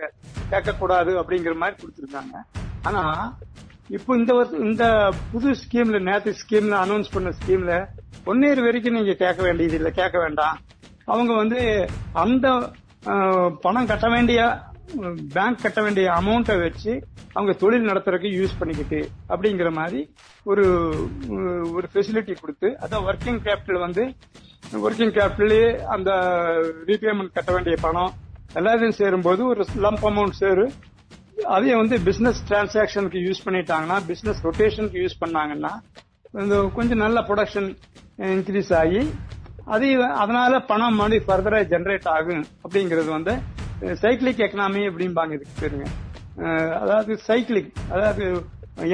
கேட்கக்கூடாது 0.53 1.13
அப்படிங்கிற 1.23 1.55
மாதிரி 1.63 1.77
கொடுத்திருக்காங்க. 1.83 2.35
ஆனா 2.83 3.03
இப்போ 3.89 4.17
இந்த 4.17 4.33
வருஷம் 4.35 4.65
இந்த 4.65 4.85
புது 5.33 5.51
ஸ்கீம்ல 5.55 5.99
நேத்து 6.03 6.35
ஸ்கீம்ல 6.41 6.75
அனௌன்ஸ் 6.79 7.13
பண்ண 7.13 7.31
ஸ்கீம்ல 7.31 7.75
ஒன் 8.25 8.43
இயர் 8.43 8.61
வரைக்கும் 8.61 8.93
நீங்க 8.93 9.15
கேட்க 9.15 9.43
வேண்டியது 9.43 9.77
இல்ல 9.77 9.91
கேட்க 9.91 10.19
வேண்டாம். 10.19 10.57
அவங்க 11.07 11.33
வந்து 11.35 11.61
அந்த 12.15 12.47
பணம் 13.61 13.87
கட்ட 13.87 14.09
வேண்டிய 14.09 14.41
பேங்க் 15.35 15.63
கட்ட 15.63 15.83
வேண்டிய 15.83 16.07
அமௌண்ட்டை 16.13 16.57
வச்சு 16.61 16.93
அவங்க 17.35 17.53
தொழில் 17.53 17.89
நடத்துறதுக்கு 17.89 18.31
யூஸ் 18.37 18.59
பண்ணிக்கிட்டு 18.59 19.01
அப்படிங்கிற 19.29 19.71
மாதிரி 19.73 20.01
ஒரு 20.47 20.65
ஒரு 21.73 21.87
ஃபெசிலிட்டி 21.93 22.35
கொடுத்து 22.41 22.69
அதான் 22.81 23.05
ஒர்க்கிங் 23.05 23.41
கேபிட்டல் 23.47 23.81
வந்து 23.81 24.05
ஒர்க்கிங் 24.83 25.13
கேபிட்டலே 25.13 25.63
அந்த 25.87 26.11
ரீபேமெண்ட் 26.87 27.33
கட்ட 27.33 27.53
வேண்டிய 27.53 27.77
பணம் 27.81 28.13
எல்லாத்தையும் 28.55 28.99
சேரும்போது 29.01 29.47
ஒரு 29.47 29.65
லம்ப் 29.79 30.07
அமௌண்ட் 30.09 30.39
சேரும் 30.39 30.75
அதே 31.39 31.73
வந்து 31.81 31.97
பிசினஸ் 32.09 32.41
டிரான்சாக்ஷனுக்கு 32.49 33.21
யூஸ் 33.27 33.45
பண்ணிட்டாங்கன்னா 33.47 33.97
பிசினஸ் 34.11 34.41
ரொட்டேஷனுக்கு 34.47 35.03
யூஸ் 35.05 35.21
பண்ணாங்கன்னா 35.23 35.73
இந்த 36.43 36.57
கொஞ்சம் 36.77 37.03
நல்ல 37.05 37.19
ப்ரொடக்ஷன் 37.29 37.69
இன்க்ரீஸ் 38.37 38.73
ஆகி 38.81 39.03
அது 39.75 39.87
அதனால 40.23 40.61
பணம் 40.71 40.99
மறுபடியும் 40.99 41.27
ஃபர்தரா 41.29 41.61
ஜென்ரேட் 41.73 42.09
ஆகும் 42.17 42.45
அப்படிங்கிறது 42.65 43.11
வந்து 43.17 43.35
சைக்கிளிக் 44.03 44.45
எக்கனாமி 44.47 44.83
அப்படிம்பாங்க 44.91 45.33
இதுக்கு 45.37 45.57
பேருங்க. 45.63 45.87
அதாவது 46.83 47.13
சைக்கிளிக் 47.29 47.73
அதாவது 47.95 48.25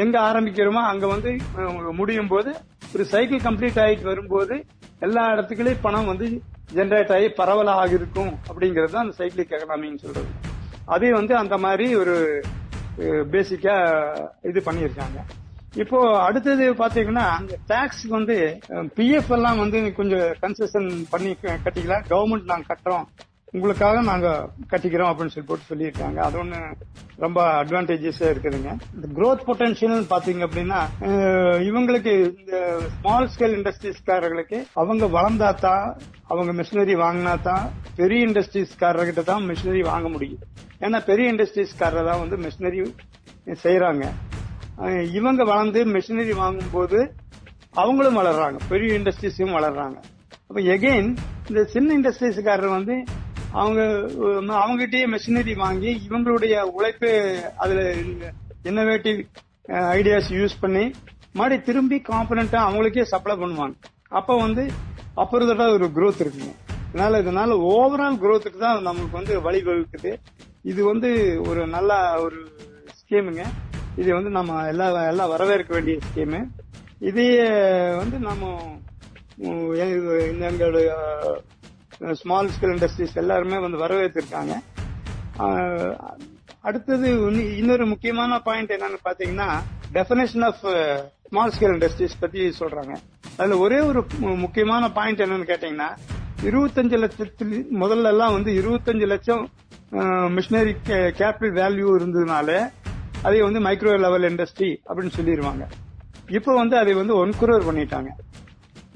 எங்க 0.05 0.17
ஆரம்பிக்கிறோமோ 0.29 0.83
அங்க 0.93 1.07
வந்து 1.15 1.31
முடியும் 2.01 2.33
போது 2.35 2.51
ஒரு 2.95 3.05
சைக்கிள் 3.13 3.45
கம்ப்ளீட் 3.47 3.81
ஆகிட்டு 3.85 4.11
வரும்போது 4.13 4.57
எல்லா 5.01 5.23
இடத்துக்குலயும் 5.35 5.85
பணம் 5.87 6.11
வந்து 6.13 6.27
ஜென்ரேட் 6.79 7.15
ஆகி 7.17 7.29
பரவலாக 7.41 7.93
இருக்கும் 7.99 8.33
அப்படிங்கிறது 8.49 8.93
தான் 8.93 9.05
அந்த 9.07 9.17
சைக்கிளிக் 9.21 9.55
எக்கனாமின்னு 9.57 10.03
சொல்றது. 10.05 10.31
அதே 10.85 11.11
வந்து 11.12 11.37
அந்த 11.37 11.57
மாதிரி 11.64 11.87
ஒரு 11.97 12.14
பேசிக்கா 13.33 13.75
இது 14.50 14.61
பண்ணியிருக்காங்க. 14.67 15.19
இப்போ 15.83 15.99
அடுத்தது 16.25 16.64
பாத்தீங்கன்னா 16.73 17.25
அந்த 17.38 17.55
டாக்ஸ் 17.67 18.05
வந்து 18.17 18.37
பிஎஃப் 18.97 19.33
எல்லாம் 19.37 19.59
வந்து 19.59 19.93
கொஞ்சம் 19.93 20.26
கன்செஷன் 20.43 20.91
பண்ணி 21.11 21.37
கட்டிக்கலாம். 21.43 22.05
கவர்மெண்ட் 22.12 22.50
நாங்க 22.53 22.67
கட்டுறோம். 22.73 23.07
உங்களுக்காக 23.56 23.99
நாங்க 24.08 24.28
கட்டிக்கிறோம் 24.70 25.11
அப்படின்னு 25.11 25.32
சொல்லி 25.34 25.49
போட்டு 25.49 25.70
சொல்லியிருக்காங்க. 25.70 26.18
அது 26.26 26.37
ஒண்ணு 26.42 26.58
ரொம்ப 27.25 27.38
அட்வான்டேஜஸா 27.61 28.26
இருக்குதுங்க. 28.32 28.70
இந்த 28.96 29.06
க்ரோத் 29.18 29.44
பொட்டன்ஷியல் 29.49 30.04
பாத்தீங்க 30.12 30.42
அப்படின்னா 30.49 30.80
இவங்களுக்கு 31.68 32.12
இந்த 32.40 32.54
ஸ்மால் 32.96 33.28
ஸ்கேல் 33.34 33.56
இண்டஸ்ட்ரீஸ்காரர்களுக்கு 33.58 34.61
அவங்க 34.82 35.06
வளர்ந்தா 35.16 35.50
தான் 35.66 35.87
அவங்க 36.32 36.52
மிஷினரி 36.61 36.96
வாங்கினா 37.04 37.34
தான் 37.49 37.66
பெரிய 38.00 38.28
இண்டஸ்ட்ரீஸ்காரர்கிட்ட 38.28 39.25
தான் 39.32 39.44
மிஷினரி 39.50 39.82
வாங்க 39.92 40.08
முடியும். 40.14 40.44
ஏன்னா 40.84 41.00
பெரிய 41.11 41.32
இண்டஸ்ட்ரீஸ்காரர் 41.34 42.08
தான் 42.11 42.23
வந்து 42.25 42.38
மிஷினரி 42.46 42.80
செய்யறாங்க 43.66 44.04
இவங்க 45.18 45.42
வளர்ந்து 45.52 45.80
மிஷினரி 45.96 46.34
வாங்கும்போது 46.42 46.99
அவங்களும் 47.82 48.18
வளர்றாங்க 48.20 48.58
பெரிய 48.73 48.99
இண்டஸ்ட்ரீஸும் 49.00 49.56
வளர்றாங்க. 49.58 49.99
அப்ப 50.49 50.61
எகைன் 50.75 51.08
இந்த 51.50 51.62
சின்ன 51.75 51.88
இண்டஸ்ட்ரீஸ்காரர் 51.99 52.76
வந்து 52.78 52.96
அவங்க 53.61 53.80
அவங்ககிட்டயே 54.61 55.06
மிஷினரி 55.14 55.54
வாங்கி 55.64 55.90
இவங்களுடைய 56.06 56.54
உழைப்பு 56.76 57.11
அதுல 57.62 57.80
இன்னோவேட்டிவ் 58.70 59.18
ஐடியாஸ் 59.99 60.30
யூஸ் 60.38 60.56
பண்ணி 60.62 60.84
மறுபடி 61.38 61.56
திரும்பி 61.68 61.96
காம்பனண்டா 62.08 62.58
அவங்களுக்கே 62.66 63.04
சப்ளை 63.12 63.34
பண்ணுவாங்க. 63.42 63.75
அப்ப 64.18 64.37
வந்து 64.44 64.64
அப்புறத்தோட 65.23 65.64
ஒரு 65.76 65.87
குரோத் 65.96 66.23
இருக்குங்க. 66.25 66.52
அதனால 66.88 67.20
இதனால 67.23 67.56
ஓவரால் 67.70 68.20
குரோத்துக்கு 68.25 68.58
தான் 68.64 68.84
நமக்கு 68.88 69.14
வந்து 69.18 69.34
வழிவகுக்குது 69.46 70.12
இது 70.70 70.80
வந்து 70.90 71.08
ஒரு 71.49 71.62
நல்ல 71.76 71.92
ஒரு 72.25 72.38
ஸ்கீமுங்க 73.00 73.44
இது 74.00 74.08
வந்து 74.14 74.30
நம்ம 74.37 74.61
எல்லா 74.73 74.87
எல்லாம் 75.12 75.32
வரவேற்க 75.34 75.73
வேண்டிய 75.75 75.96
ஸ்கீமு 76.06 76.40
இதையே 77.08 77.49
வந்து 78.02 78.18
நம்ம 78.28 78.52
எங்களுடைய 80.49 80.88
ஸ்மால் 82.20 82.50
ஸ்கேல் 82.54 82.75
இண்டஸ்ட்ரீஸ் 82.76 83.14
எல்லாருமே 83.23 83.58
வந்து 83.64 83.78
வரவேற்றிருக்காங்க. 83.84 84.54
அடுத்தது 86.68 87.08
இன்னொரு 87.61 87.84
முக்கியமான 87.92 88.38
பாயிண்ட் 88.49 88.75
என்னன்னு 88.76 89.00
பாத்தீங்கன்னா 89.08 89.49
definition 89.96 90.44
of 90.49 90.62
small 91.28 91.52
scale 91.56 91.75
industries 91.76 92.14
பத்தி 92.23 92.40
சொல்றாங்க. 92.61 92.94
அதுல 93.37 93.58
ஒரே 93.64 93.78
ஒரு 93.90 94.00
முக்கியமான 94.44 94.90
பாயிண்ட் 94.99 95.23
என்னன்னு 95.26 95.50
கேட்டீங்கன்னா 95.52 95.90
இருபத்தஞ்சு 96.49 96.96
லட்சத்தில் 97.04 97.54
முதல்ல 97.82 98.12
எல்லாம் 98.14 98.34
வந்து 98.37 98.50
இருபத்தஞ்சு 98.61 99.06
லட்சம் 99.14 99.44
மிஷினரி 100.37 100.75
கேபிட்டல் 101.20 101.54
வேல்யூ 101.61 101.88
இருந்ததுனால 102.00 102.49
அதை 103.26 103.38
வந்து 103.46 103.61
மைக்ரோ 103.66 103.92
லெவல் 104.06 104.26
இண்டஸ்ட்ரி 104.30 104.70
அப்படின்னு 104.88 105.16
சொல்லிடுவாங்க 105.18 105.64
இப்போ 106.38 106.52
வந்து 106.61 106.76
அதை 106.82 106.92
வந்து 107.00 107.14
ஒன் 107.23 107.32
குரோர் 107.40 107.68
பண்ணிட்டாங்க. 107.68 108.11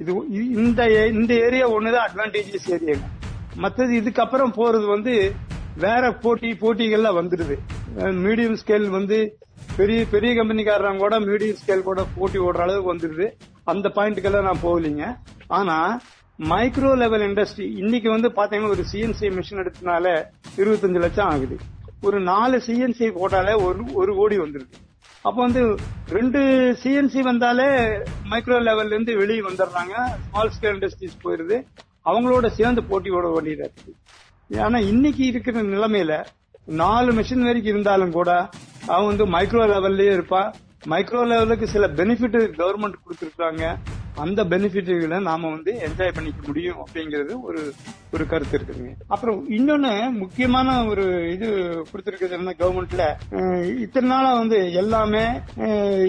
இது 0.03 0.13
இந்த 0.61 0.81
இந்த 1.13 1.33
ஏரியா 1.47 1.67
ஒண்ணுதான் 1.77 2.07
அட்வான்டேஜஸ் 2.09 2.69
ஏரியாங்க 2.77 3.07
மற்றது 3.65 3.93
இதுக்கப்புறம் 4.01 4.53
போறது 4.61 4.87
வந்து 4.95 5.15
வேற 5.85 6.05
போட்டி 6.23 6.51
போட்டிகள்லாம் 6.63 7.19
வந்துடுது 7.21 7.57
மீடியம் 8.25 8.59
ஸ்கேல் 8.61 8.87
வந்து 8.99 9.19
பெரிய 9.77 10.01
பெரிய 10.13 10.31
கம்பெனிக்காரங்க 10.39 11.03
கூட 11.05 11.17
மீடியம் 11.21 11.59
ஸ்கேல் 11.61 11.89
கூட 11.89 12.01
போட்டி 12.17 12.39
ஓடுற 12.47 12.63
அளவுக்கு 12.67 12.93
வந்துடுது 12.95 13.27
அந்த 13.73 13.87
பாயிண்ட்டுக்கெல்லாம் 13.97 14.49
நான் 14.49 14.65
போகலீங்க. 14.67 15.05
ஆனா 15.59 15.77
மைக்ரோ 16.51 16.91
லெவல் 17.03 17.25
இண்டஸ்ட்ரி 17.29 17.67
இன்னைக்கு 17.83 18.09
வந்து 18.11 18.29
பாத்தீங்கன்னா 18.39 18.75
ஒரு 18.75 18.85
சிஎன்சி 18.93 19.29
மிஷின் 19.37 19.63
எடுத்தனால 19.63 20.07
இருபத்தஞ்சு 20.61 21.01
லட்சம் 21.05 21.31
ஆகுது. 21.33 21.57
ஒரு 22.09 22.19
நாலு 22.33 22.57
சிஎன்சி 22.67 23.07
போட்டாலே 23.19 23.55
ஒரு 23.67 23.81
ஒரு 24.01 24.13
கோடி 24.21 24.39
வந்துருது. 24.39 24.77
அப்ப 25.29 25.39
வந்து 25.45 25.63
ரெண்டு 26.17 26.41
சிஎன்சி 26.83 27.21
வந்தாலே 27.29 27.67
மைக்ரோ 28.31 28.59
லெவல்ல 28.69 28.95
இருந்து 28.95 29.13
வெளியே 29.21 29.43
வந்துடுறாங்க. 29.47 29.95
ஸ்மால் 30.27 30.53
ஸ்கேல் 30.57 30.77
இண்டஸ்ட்ரீஸ் 30.77 31.17
போயிருது 31.25 31.57
அவங்களோட 32.11 32.47
சேர்ந்து 32.59 32.83
போட்டி 32.91 33.11
ஓட 33.19 33.27
வேண்டியதா 33.35 33.67
இருக்கு. 33.69 33.93
ஆனா 34.67 34.79
இன்னைக்கு 34.93 35.23
இருக்கிற 35.31 35.63
நிலைமையில 35.75 36.15
நாலு 36.83 37.11
மிஷின் 37.19 37.47
வரைக்கும் 37.49 37.73
இருந்தாலும் 37.75 38.15
கூட 38.19 38.31
அவன் 38.93 39.11
வந்து 39.11 39.27
மைக்ரோ 39.35 39.65
லெவல்லயே 39.73 40.13
இருப்பான் 40.19 40.49
மைக்ரோ 40.83 41.21
லெவலுக்கு 41.31 41.67
சில 41.73 41.85
பெனிஃபிட் 41.99 42.37
கவர்மெண்ட் 42.59 43.03
கொடுத்துருக்காங்க. 43.05 43.65
அந்த 44.23 44.41
பெனிஃபிட்டுகளை 44.53 45.19
நாம 45.29 45.49
வந்து 45.55 45.73
என்ஜாய் 45.87 46.15
பண்ணிக்க 46.17 46.41
முடியும் 46.47 46.79
அப்படிங்கிறது 46.85 47.33
ஒரு 47.49 47.61
ஒரு 48.15 48.25
கருத்து 48.31 48.55
இருக்குதுங்க. 48.59 48.93
அப்புறம் 49.15 49.39
இன்னொன்னு 49.57 49.93
முக்கியமான 50.23 50.77
ஒரு 50.91 51.05
இது 51.35 51.49
கொடுத்துருக்குது 51.91 52.39
என்ன 52.39 52.55
கவர்மெண்ட்ல 52.61 53.05
இத்தனை 53.85 54.09
நாளா 54.13 54.31
வந்து 54.41 54.59
எல்லாமே 54.83 55.25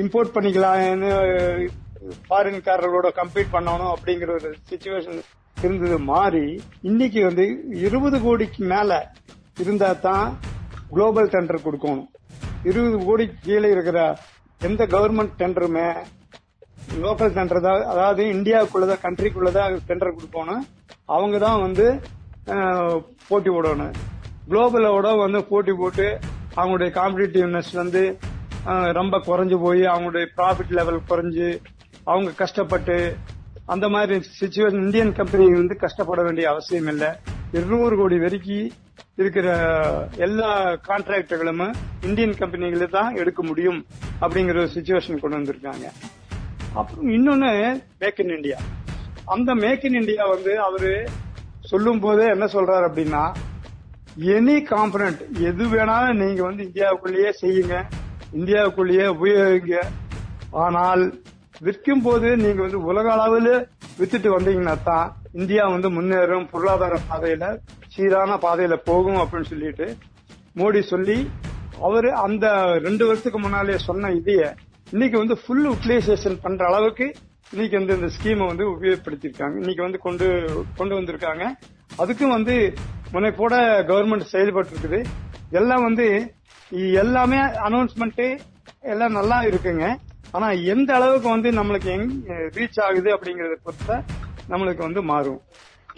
இம்போர்ட் 0.04 0.36
பண்ணிக்கலாம் 0.38 1.04
ஃபாரின்காரர்களோட 2.30 3.10
கம்பீட் 3.20 3.54
பண்ணணும் 3.56 3.94
அப்படிங்கிற 3.96 4.32
ஒரு 4.40 4.52
சுச்சுவேஷன் 4.70 5.22
இருந்தது 5.58 5.98
மாறி 6.12 6.46
இன்னைக்கு 6.90 7.22
வந்து 7.30 7.46
இருபது 7.86 8.20
கோடிக்கு 8.26 8.64
மேல 8.74 9.00
இருந்தா 9.64 9.92
தான் 10.08 10.28
குளோபல் 10.92 11.32
டெண்டர் 11.34 11.66
கொடுக்கணும். 11.66 12.10
இருபது 12.70 12.98
கோடி 13.08 13.26
கீழே 13.46 13.68
இருக்கிற 13.74 14.00
எந்த 14.68 14.84
கவர்மெண்ட் 14.94 15.36
டெண்டருமே 15.42 15.86
லோக்கல் 17.04 17.34
டெண்டர் 17.36 17.62
தான் 17.66 17.84
அதாவது 17.92 18.24
இந்தியாவுக்குள்ளதான் 18.36 19.04
கண்ட்ரிக்குள்ளதான் 19.06 19.76
டெண்டர் 19.90 20.16
கொடுக்கணும். 20.16 20.64
அவங்க 21.16 21.36
தான் 21.44 21.62
வந்து 21.66 21.86
போட்டி 23.30 23.50
போடணும். 23.56 23.94
குளோபலோட 24.50 25.08
வந்து 25.22 25.40
போட்டி 25.52 25.74
போட்டு 25.82 26.08
அவங்களுடைய 26.58 26.90
காம்படிட்டிவ்னஸ் 27.00 27.72
வந்து 27.82 28.02
ரொம்ப 29.00 29.18
குறைஞ்சு 29.28 29.58
போய் 29.66 29.84
அவங்களுடைய 29.94 30.28
ப்ராஃபிட் 30.38 30.76
லெவல் 30.80 31.00
குறைஞ்சு 31.12 31.48
அவங்க 32.12 32.30
கஷ்டப்பட்டு 32.42 32.98
அந்த 33.74 33.86
மாதிரி 33.96 34.16
சுச்சுவேஷன் 34.40 34.84
இந்தியன் 34.86 35.16
கம்பெனி 35.22 35.48
வந்து 35.62 35.76
கஷ்டப்பட 35.86 36.22
வேண்டிய 36.28 36.46
அவசியம் 36.54 36.92
இல்லை. 36.94 37.10
இருநூறு 37.58 37.96
கோடி 38.02 38.18
வரைக்கும் 38.26 38.72
இருக்கிற 39.22 39.48
எல்லா 40.26 40.52
கான்ட்ராக்டுகளும் 40.90 41.66
இந்தியன் 42.08 42.40
கம்பெனிகளை 42.42 42.88
தான் 43.00 43.18
எடுக்க 43.22 43.42
முடியும். 43.50 43.82
அப்படிங்கிற 44.22 44.58
ஒரு 44.64 44.72
சுச்சுவேஷன் 44.76 45.22
கொண்டு 45.22 45.40
வந்திருக்காங்க. 45.40 45.86
அப்புறம் 46.80 47.08
இன்னொன்னு 47.18 47.52
மேக் 48.04 48.20
இன் 48.24 48.36
இந்தியா 48.38 48.60
அந்த 49.36 49.56
மேக் 49.64 49.86
இன் 49.88 49.98
இண்டியா 50.02 50.26
வந்து 50.34 50.54
அவரு 50.68 50.92
சொல்லும் 51.72 52.04
போதே 52.06 52.26
என்ன 52.36 52.46
சொல்றாரு 52.54 52.86
அப்படின்னா 52.90 53.24
எனி 54.36 54.56
காம்பனண்ட் 54.70 55.22
எது 55.50 55.64
வேணாலும் 55.74 56.22
நீங்க 56.24 56.42
வந்து 56.44 56.64
இந்தியாவுக்குள்ளேயே 56.68 57.32
செய்யுங்க. 57.42 57.76
இந்தியாவுக்குள்ளேயே 58.38 59.06
உபயோகிங்க. 59.16 59.78
ஆனால் 60.64 61.04
விற்கும் 61.66 62.02
போது 62.02 62.28
நீங்க 62.44 62.60
வந்து 62.66 62.80
உலக 62.90 63.08
அளவில் 63.14 63.54
வித்துட்டு 64.00 64.30
வந்தீங்கன்னா 64.36 64.76
தான் 64.84 65.08
இந்தியா 65.40 65.64
வந்து 65.68 65.90
முன்னேறும். 65.98 66.48
பொருளாதார 66.52 66.96
பாதையில 67.10 67.46
சீரான 67.96 68.38
பாதையில 68.46 68.76
போகும் 68.90 69.20
அப்படின்னு 69.22 69.52
சொல்லிட்டு 69.54 69.88
மோடி 70.60 70.82
சொல்லி 70.94 71.18
அவரு 71.88 72.10
அந்த 72.26 72.46
ரெண்டு 72.86 73.04
வருஷத்துக்கு 73.08 73.40
முன்னாலே 73.46 73.78
சொன்ன 73.88 74.12
இதைய 74.20 74.44
இன்னைக்கு 74.94 75.18
வந்து 75.22 75.36
ஃபுல் 75.42 75.66
யூட்டிலைசேஷன் 75.70 76.38
பண்ற 76.46 76.64
அளவுக்கு 76.70 77.08
இன்னைக்கு 77.54 77.76
வந்து 77.80 77.96
இந்த 78.00 78.10
ஸ்கீமை 78.16 78.46
வந்து 78.52 78.66
உபயோகப்படுத்திருக்காங்க 78.74 79.56
இன்னைக்கு 79.62 79.84
வந்து 79.86 80.00
கொண்டு 80.06 80.28
கொண்டு 80.80 80.94
வந்திருக்காங்க. 80.98 81.46
அதுக்கும் 82.02 82.36
வந்து 82.38 82.56
முனைப்போட 83.16 83.54
கவர்மெண்ட் 83.92 84.32
செயல்பட்டு 84.34 84.74
இருக்குது 84.74 85.00
எல்லாம் 85.60 85.86
வந்து 85.88 86.08
எல்லாமே 87.04 87.40
அனௌன்ஸ்மெண்ட் 87.68 88.24
எல்லாம் 88.94 89.18
நல்லா 89.20 89.38
இருக்குங்க. 89.50 89.86
ஆனா 90.36 90.50
எந்த 90.74 90.90
அளவுக்கு 90.98 91.28
வந்து 91.36 91.52
நம்மளுக்கு 91.60 91.94
ரீச் 92.58 92.80
ஆகுது 92.88 93.10
அப்படிங்கறத 93.16 93.58
பொறுத்த 93.68 94.02
நம்மளுக்கு 94.52 94.84
வந்து 94.88 95.02
மாறும். 95.12 95.42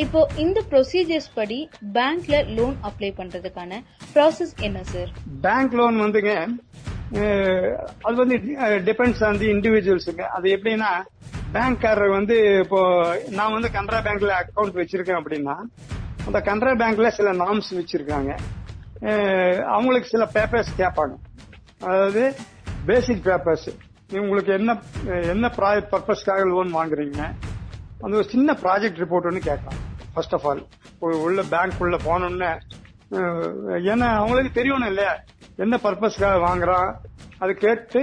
இப்போ 0.03 0.19
இந்த 0.43 0.59
ப்ரொசீஜர்ஸ் 0.71 1.31
படி 1.39 1.57
பேங்க்ல 1.97 2.35
லோன் 2.57 2.77
அப்ளை 2.89 3.09
பண்றதுக்கான 3.17 3.81
ப்ராசஸ் 4.15 4.53
என்ன 4.67 4.83
சார் 4.93 5.09
பேங்க் 5.47 5.73
லோன் 5.79 5.97
வந்துங்க 6.03 6.33
அது 8.07 8.15
வந்து 8.23 8.35
டிபெண்ட்ஸ் 8.89 9.23
ஆன் 9.27 9.39
தி 9.41 9.47
இண்டிவிஜுவல்ஸுங்க 9.55 10.25
அது 10.37 10.47
எப்படின்னா 10.57 10.91
பேங்க்காரர் 11.55 12.15
வந்து 12.17 12.35
இப்போ 12.63 12.81
நான் 13.37 13.55
வந்து 13.55 13.69
கனரா 13.77 13.99
பேங்க்ல 14.07 14.33
அக்கௌண்ட் 14.41 14.79
வச்சிருக்கேன் 14.81 15.19
அப்படின்னா 15.21 15.55
அந்த 16.27 16.39
கனரா 16.47 16.73
பேங்க்ல 16.81 17.09
சில 17.17 17.29
நாம்ஸ் 17.43 17.69
வச்சிருக்காங்க. 17.79 18.31
அவங்களுக்கு 19.75 20.11
சில 20.13 20.23
பேப்பர்ஸ் 20.35 20.69
கேட்பாங்க. 20.81 21.13
அதாவது 21.89 22.23
பேசிக் 22.89 23.25
பேப்பர்ஸ் 23.29 23.69
உங்களுக்கு 24.21 24.51
என்ன 24.59 24.71
என்ன 25.33 25.47
பர்பஸ்க்காக 25.57 26.45
லோன் 26.53 26.69
வாங்குறீங்க? 26.77 27.21
அந்த 28.03 28.13
ஒரு 28.19 28.27
சின்ன 28.33 28.55
ப்ராஜெக்ட் 28.63 29.01
ரிப்போர்ட் 29.03 29.27
ஒன்று 29.29 29.41
கேட்கலாம். 29.49 29.81
ஃபர்ஸ்ட் 30.13 30.35
ஆஃப் 30.37 30.45
ஆல் 30.49 30.61
உள்ள 31.27 31.41
பேங்க் 31.53 31.81
உள்ள 31.85 31.97
போனோம்னே 32.07 32.51
ஏன்னா 33.91 34.07
அவங்களுக்கு 34.19 34.51
தெரியணும் 34.59 34.91
இல்லையா? 34.91 35.13
என்ன 35.63 35.79
பர்பஸ்க்காக 35.85 36.35
வாங்குறான்? 36.47 36.89
அது 37.43 37.53
கேட்டு 37.63 38.01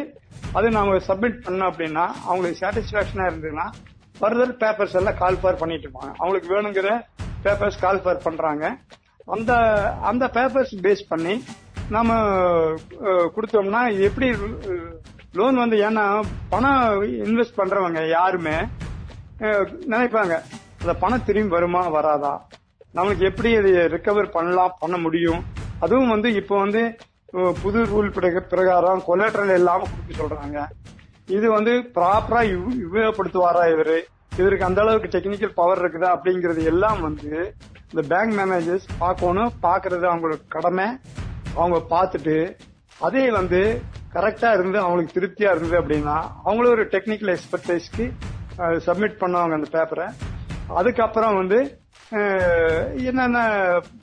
அதை 0.57 0.69
நாம 0.77 0.99
சப்மிட் 1.09 1.39
பண்ணோம் 1.45 1.71
அப்படின்னா 1.71 2.05
அவங்களுக்கு 2.29 2.61
சாட்டிஸ்பாக்சனா 2.63 3.27
இருந்ததுன்னா 3.29 3.67
ஃபர்தர் 4.21 4.53
பேப்பர்ஸ் 4.63 4.97
எல்லாம் 5.01 5.19
கால் 5.23 5.41
ஃபார் 5.41 5.61
பண்ணிட்டு 5.63 5.87
இருப்பாங்க. 5.87 6.13
அவங்களுக்கு 6.21 6.49
வேணுங்கிற 6.55 6.91
பேப்பர்ஸ் 7.45 7.83
கால் 7.85 8.03
ஃபார் 8.05 8.25
பண்றாங்க. 8.27 8.65
அந்த 9.37 9.53
அந்த 10.11 10.25
பேப்பர்ஸ் 10.37 10.75
பேஸ் 10.87 11.03
பண்ணி 11.13 11.35
நாம 11.97 12.17
கொடுத்தோம்னா 13.35 13.83
எப்படி 14.09 14.29
லோன் 15.39 15.57
வந்து 15.63 15.77
ஏன்னா 15.89 16.05
பணம் 16.53 17.03
இன்வெஸ்ட் 17.27 17.59
பண்றவங்க 17.61 18.01
யாருமே 18.09 18.57
நினைப்பாங்க 19.93 20.35
அந்த 20.81 20.93
பணம் 21.03 21.27
திரும்பி 21.29 21.55
வருமா 21.57 21.83
வராதா? 21.97 22.33
நம்மளுக்கு 22.97 23.25
எப்படி 23.31 23.51
இதை 23.59 23.71
ரிகவர் 23.95 24.29
பண்ணலாம் 24.37 24.77
பண்ண 24.83 24.97
முடியும்? 25.05 25.41
அதுவும் 25.85 26.13
வந்து 26.15 26.29
இப்போ 26.41 26.55
வந்து 26.65 26.83
புது 27.63 27.81
ரூல் 27.91 28.09
பிரகாரம் 28.53 29.03
கொலேட்ரல் 29.09 29.53
இல்லாம 29.59 29.87
கொடுக்க 29.91 30.13
சொல்றாங்க. 30.21 30.61
இது 31.37 31.47
வந்து 31.57 31.73
ப்ராப்பரா 31.97 32.41
உபயோகப்படுத்துவாரா 32.87 33.65
இவரு? 33.75 33.99
இவருக்கு 34.41 34.67
அந்த 34.69 34.81
அளவுக்கு 34.85 35.13
டெக்னிக்கல் 35.15 35.59
பவர் 35.61 35.81
இருக்குதா 35.83 36.09
அப்படிங்கறது 36.17 36.63
எல்லாம் 36.73 37.01
வந்து 37.07 37.31
இந்த 37.91 38.03
பேங்க் 38.13 38.35
மேனேஜர்ஸ் 38.39 38.87
பார்க்கணும். 39.05 39.53
பாக்குறது 39.67 40.05
அவங்களோட 40.11 40.39
கடமை. 40.57 40.89
அவங்க 41.61 41.79
பார்த்துட்டு 41.95 42.37
அதே 43.07 43.25
வந்து 43.39 43.61
கரெக்டா 44.15 44.49
இருந்து 44.57 44.79
அவங்களுக்கு 44.85 45.17
திருப்தியா 45.17 45.51
இருந்தது 45.55 45.77
அப்படின்னா 45.81 46.17
அவங்களும் 46.45 46.75
ஒரு 46.77 46.85
டெக்னிக்கல் 46.95 47.33
எக்ஸ்பர்டைஸ்க்கு 47.35 48.07
சப்மிட் 48.87 49.21
பண்ணுவாங்க 49.23 49.57
அந்த 49.59 49.69
பேப்பரை 49.77 50.07
அதுக்கப்புறம் 50.79 51.37
வந்து 51.41 51.59
என்னென்ன 53.09 53.41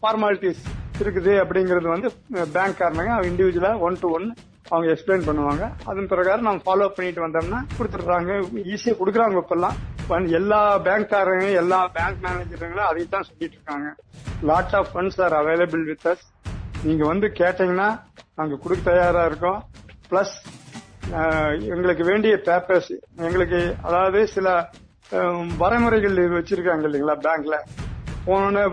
ஃபார்மாலிட்டிஸ் 0.01 0.63
இருக்குது 1.03 1.31
அப்படிங்கிறது 1.43 1.87
வந்து 1.93 2.09
பேங்க் 2.55 2.81
காரணங்க 2.81 3.13
இண்டிவிஜுவலா 3.29 3.71
ஒன் 3.85 3.97
டு 4.01 4.09
ஒன் 4.17 4.27
அவங்க 4.69 4.87
எக்ஸ்பிளைன் 4.91 5.25
பண்ணுவாங்க. 5.27 5.63
அதன் 5.89 6.09
பிரகாரம் 6.11 6.47
நம்ம 6.47 6.61
ஃபாலோ 6.67 6.85
பண்ணிட்டு 6.97 7.23
வந்தோம்னா 7.25 7.59
கொடுத்துடுறாங்க. 7.77 8.31
ஈஸியா 8.73 8.93
கொடுக்குறாங்க 8.99 9.41
இப்பெல்லாம். 9.43 9.75
எல்லா 10.09 10.29
எல்லா 10.39 10.59
பேங்க்காரங்க 10.87 11.45
எல்லா 11.61 11.79
பேங்க் 11.95 12.19
மேனேஜருங்களும் 12.25 12.89
அதை 12.89 13.03
தான் 13.15 13.27
சொல்லிட்டு 13.29 13.57
இருக்காங்க. 13.57 13.87
Lot 14.49 14.75
of 14.79 14.91
funds 14.93 15.19
are 15.25 15.35
available 15.41 15.83
with 15.89 16.07
us 16.11 16.25
நீங்க 16.87 17.03
வந்து 17.11 17.27
கேட்டீங்கன்னா 17.41 17.89
நாங்க 18.39 18.55
கொடுக்க 18.63 18.83
தயாரா 18.91 19.23
இருக்கோம். 19.31 19.59
பிளஸ் 20.09 20.35
எங்களுக்கு 21.73 22.03
வேண்டிய 22.11 22.35
பேப்பர்ஸ் 22.49 22.91
எங்களுக்கு 23.27 23.61
அதாவது 23.87 24.21
சில 24.35 24.47
வரைமுறைகள் 25.63 26.15
வச்சிருக்காங்க 26.37 26.87
இல்லைங்களா 26.89 27.17
பேங்க்ல 27.27 27.57
போனோன்னு 28.27 28.63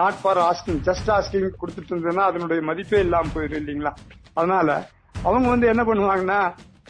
not 0.00 0.20
for 0.22 0.40
asking 0.48 0.80
just 0.88 1.10
asking 1.16 1.48
கொடுத்துட்டு 1.60 1.92
இருந்ததுன்னா 1.92 2.24
அதனுடைய 2.30 2.60
மதிப்பே 2.68 3.00
இல்லாமல் 3.06 3.34
போயிடும் 3.34 3.60
இல்லைங்களா? 3.62 3.92
அதனால 4.38 4.68
அவங்க 5.22 5.46
வந்து 5.54 5.66
என்ன 5.72 5.82
பண்ணுவாங்கன்னா 5.88 6.40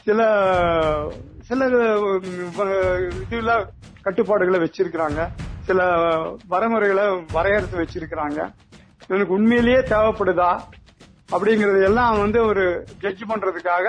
சில 0.06 0.20
சில 1.48 1.66
இதுல 3.34 3.52
கட்டுப்பாடுகளை 4.06 4.58
வச்சிருக்கிறாங்க. 4.64 5.20
சில 5.68 5.80
வரைமுறைகளை 6.52 7.06
வரையறுத்து 7.32 7.76
வச்சிருக்கிறாங்க. 7.82 8.40
எனக்கு 9.12 9.36
உண்மையிலேயே 9.38 9.80
தேவைப்படுதா? 9.92 10.50
அப்படிங்கறது 11.34 11.80
எல்லாம் 11.88 12.20
வந்து 12.24 12.38
ஒரு 12.50 12.64
ஜட்ஜ் 13.02 13.24
பண்றதுக்காக 13.30 13.86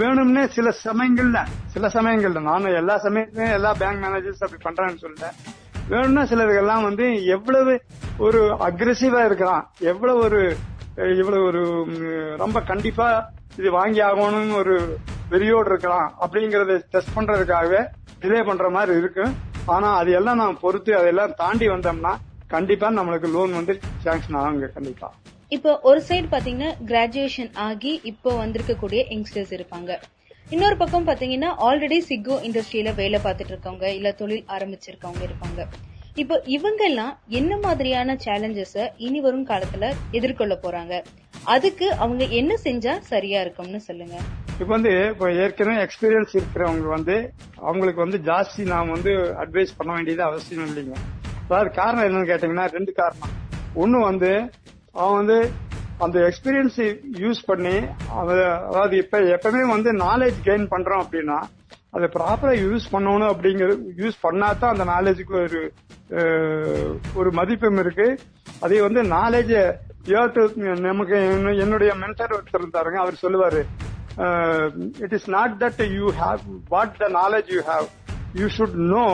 வேணும்னே 0.00 0.42
சில 0.56 0.68
சமயங்கள்ல 0.84 1.38
சில 1.74 1.86
சமயங்கள்ல 1.96 2.40
நானும் 2.50 2.76
எல்லா 2.80 2.96
சமயத்துலயும் 3.04 3.56
எல்லா 3.58 3.70
பேங்க் 3.80 4.02
மேனேஜர்ஸ் 4.04 4.44
அப்படி 4.46 4.62
பண்றேன்னு 4.66 5.02
சொல்லிட்டேன். 5.04 5.36
வேணும்னா 5.92 6.24
சிலருக்கெல்லாம் 6.30 6.86
வந்து 6.88 7.06
எவ்வளவு 7.36 7.74
ஒரு 8.26 8.40
அக்ரெசிவா 8.68 9.22
இருக்கிறான் 9.28 9.64
எவ்வளவு 9.92 10.20
ஒரு 10.26 10.40
இவ்வளவு 11.20 11.44
ஒரு 11.50 11.62
ரொம்ப 12.42 12.58
கண்டிப்பா 12.70 13.06
இது 13.58 13.70
வாங்கி 13.78 14.00
ஆகணும்னு 14.08 14.58
ஒரு 14.62 14.74
வெறியோடு 15.32 15.70
இருக்கலாம். 15.72 16.08
அப்படிங்கறத 16.24 16.76
டெஸ்ட் 16.94 17.14
பண்றதுக்காகவே 17.16 17.80
டிலே 18.22 18.40
பண்ற 18.48 18.68
மாதிரி 18.76 18.98
இருக்கு. 19.02 19.24
ஆனா 19.74 19.88
அது 20.00 20.10
எல்லாம் 20.18 20.40
நான் 20.42 20.60
பொறுத்து 20.64 20.92
அதெல்லாம் 21.00 21.34
தாண்டி 21.42 21.68
வந்தோம்னா 21.68 22.12
கண்டிப்பா 22.54 22.88
நம்மளுக்கு 22.98 23.28
லோன் 23.34 23.52
வந்து 23.58 23.74
சாங்ஷன் 24.04 24.38
ஆகுங்க 24.40 24.68
கண்டிப்பா. 24.76 25.08
இப்போ 25.56 25.70
ஒரு 25.90 26.00
சைடு 26.08 26.26
பாத்தீங்கன்னா 26.34 26.70
கிராஜுவேஷன் 26.90 27.52
ஆகி 27.68 27.92
இப்போ 28.12 28.30
வந்திருக்கக்கூடிய 28.42 29.00
யங்ஸ்டர்ஸ் 29.12 29.54
இருப்பாங்க. 29.58 29.90
இன்னொரு 30.54 30.76
பக்கம் 30.78 31.04
பாத்தீங்கன்னா 31.08 31.48
ஆல்ரெடி 31.66 31.96
சிக்கோ 32.06 32.36
இண்டஸ்ட்ரியில 32.46 32.90
வேலை 33.00 33.18
பார்த்துட்டு 33.24 33.52
இருக்கவங்க 33.52 33.86
இல்ல 33.98 34.08
தொழில் 34.20 34.48
ஆரம்பிச்சிருக்கவங்க 34.54 35.22
இருப்பாங்க. 35.28 35.60
இப்போ 36.22 36.36
இவங்க 36.56 36.82
எல்லாம் 36.90 37.12
என்ன 37.40 37.52
மாதிரியான 37.64 38.16
சேலஞ்சஸ 38.24 38.86
இனி 39.06 39.20
வரும் 39.26 39.46
காலத்துல 39.50 39.90
எதிர்கொள்ள 40.18 40.54
போறாங்க? 40.64 40.94
அதுக்கு 41.54 41.86
அவங்க 42.04 42.24
என்ன 42.40 42.52
செஞ்சா 42.66 42.94
சரியா 43.12 43.40
இருக்கும்னு 43.44 43.80
சொல்லுங்க. 43.88 44.16
இப்போ 44.60 44.72
வந்து 44.76 44.94
இப்போ 45.12 45.28
ஏற்கனவே 45.44 45.76
எக்ஸ்பீரியன்ஸ் 45.86 46.34
இருக்கிறவங்க 46.38 46.90
வந்து 46.96 47.16
அவங்களுக்கு 47.68 48.04
வந்து 48.06 48.20
ஜாஸ்தி 48.30 48.64
நாம் 48.74 48.94
வந்து 48.96 49.14
அட்வைஸ் 49.44 49.78
பண்ண 49.78 49.90
வேண்டியது 49.98 50.24
அவசியம் 50.30 50.68
இல்லைங்க. 50.70 50.96
அதாவது 51.46 51.72
காரணம் 51.80 52.06
என்னன்னு 52.08 52.30
கேட்டீங்கன்னா 52.32 52.68
ரெண்டு 52.76 52.94
காரணம். 53.00 53.34
ஒன்னு 53.84 54.00
வந்து 54.10 54.32
அவன் 55.00 55.18
வந்து 55.20 55.38
அந்த 56.00 56.18
எக்ஸ்பீரியன்ஸ் 56.20 56.78
யூஸ் 57.18 57.40
பண்ணி 57.46 57.74
அதாவது 58.08 58.96
இப்ப 58.96 59.18
எப்பவுமே 59.20 59.68
வந்து 59.68 59.92
நாலேஜ் 59.92 60.38
கெயின் 60.44 60.68
பண்றோம் 60.70 61.02
அப்படின்னா 61.02 61.38
அதை 61.90 62.08
ப்ராப்பரா 62.14 62.52
யூஸ் 62.64 62.84
பண்ணணும் 62.92 63.30
அப்படிங்கிற 63.30 63.68
யூஸ் 63.96 64.18
பண்ணாதான் 64.22 64.72
அந்த 64.72 64.84
நாலேஜுக்கு 64.84 65.34
ஒரு 65.42 65.60
ஒரு 67.14 67.30
மதிப்பும் 67.32 67.78
இருக்கு. 67.78 68.18
அதே 68.60 68.80
வந்து 68.80 69.02
நாலேஜ் 69.02 69.52
நமக்கு 70.80 71.16
என்னுடைய 71.58 71.92
மென்டர் 71.92 72.34
ஒருத்தர் 72.36 72.62
இருந்தாருங்க 72.62 72.98
அவர் 72.98 73.22
சொல்லுவாரு 73.22 73.62
it 74.98 75.12
is 75.12 75.30
not 75.30 75.62
that 75.62 75.92
you 75.94 76.12
have 76.20 76.40
what 76.68 76.96
the 76.96 77.08
knowledge 77.08 77.50
you 77.54 77.60
have 77.60 77.86
you 78.34 78.46
should 78.58 78.78
know 78.90 79.06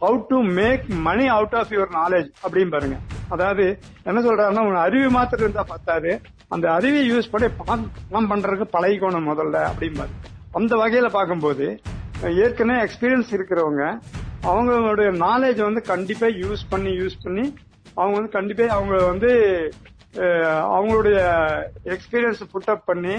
how 0.00 0.24
to 0.28 0.42
make 0.42 0.88
money 0.88 1.26
out 1.28 1.54
of 1.54 1.72
your 1.72 1.94
knowledge 1.94 2.30
அப்படின்னு 2.46 2.70
பாருங்க 2.70 2.98
அதாவது 3.28 3.64
என்ன 4.08 4.18
சொல்றாருன்னா 4.26 4.84
அறிவு 4.86 5.08
மாத்திரம் 5.10 5.44
இருந்தா 5.46 5.64
பார்த்தாரு 5.72 6.12
அந்த 6.54 6.66
அறிவை 6.72 7.02
யூஸ் 7.12 7.30
பண்ணி 7.32 7.48
பணம் 7.60 8.30
பண்றதுக்கு 8.32 8.66
பழகிக்கணும் 8.76 9.30
முதல்ல 9.30 9.56
அப்படிம்பாரு. 9.70 10.12
அந்த 10.58 10.72
வகையில 10.82 11.08
பார்க்கும்போது 11.16 11.66
ஏற்கனவே 12.44 12.78
எக்ஸ்பீரியன்ஸ் 12.86 13.32
இருக்கிறவங்க 13.36 13.84
அவங்களுடைய 14.50 15.08
நாலேஜ் 15.24 15.60
வந்து 15.68 15.82
கண்டிப்பா 15.92 16.26
யூஸ் 16.42 16.62
பண்ணி 16.68 16.92
யூஸ் 17.00 17.16
பண்ணி 17.22 17.44
அவங்க 17.94 18.14
வந்து 18.18 18.32
கண்டிப்பா 18.38 18.64
அவங்க 18.76 18.96
வந்து 19.04 19.30
அவங்களுடைய 20.76 21.18
எக்ஸ்பீரியன்ஸ் 21.94 22.42
புட்டப் 22.52 22.86
பண்ணி 22.90 23.16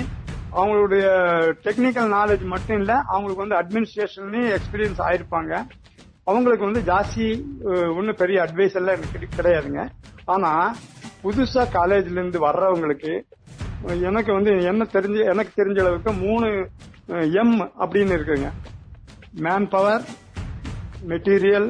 அவங்களுடைய 0.60 1.06
டெக்னிக்கல் 1.66 2.10
நாலேஜ் 2.18 2.44
மட்டும் 2.54 2.80
இல்ல 2.80 2.94
அவங்களுக்கு 3.14 3.44
வந்து 3.46 3.60
அட்மினிஸ்ட்ரேஷன்லயும் 3.62 4.54
எக்ஸ்பீரியன்ஸ் 4.58 5.02
ஆயிருப்பாங்க. 5.08 5.54
அவங்களுக்கு 6.30 6.68
வந்து 6.70 6.82
ஜாஸ்தி 6.92 7.28
ஒன்றும் 7.98 8.20
பெரிய 8.22 8.38
அட்வைஸ் 8.46 8.78
எல்லாம் 8.80 8.96
எனக்கு 8.98 9.28
கிடையாதுங்க. 9.38 9.84
ஆனா 10.34 10.52
புதுசா 11.24 11.64
காலேஜ்ல 11.76 12.18
இருந்து 12.20 12.40
வர்றவங்களுக்கு 12.48 13.14
எனக்கு 14.10 14.32
வந்து 14.38 14.52
என்ன 14.72 14.88
தெரிஞ்ச 14.96 15.18
எனக்கு 15.34 15.52
தெரிஞ்ச 15.60 15.80
அளவுக்கு 15.84 16.12
மூணு 16.26 16.48
எம் 17.42 17.58
அப்படின்னு 17.84 18.16
இருக்குங்க. 18.18 18.50
Man 19.46 19.68
power 19.76 20.04
material 21.12 21.70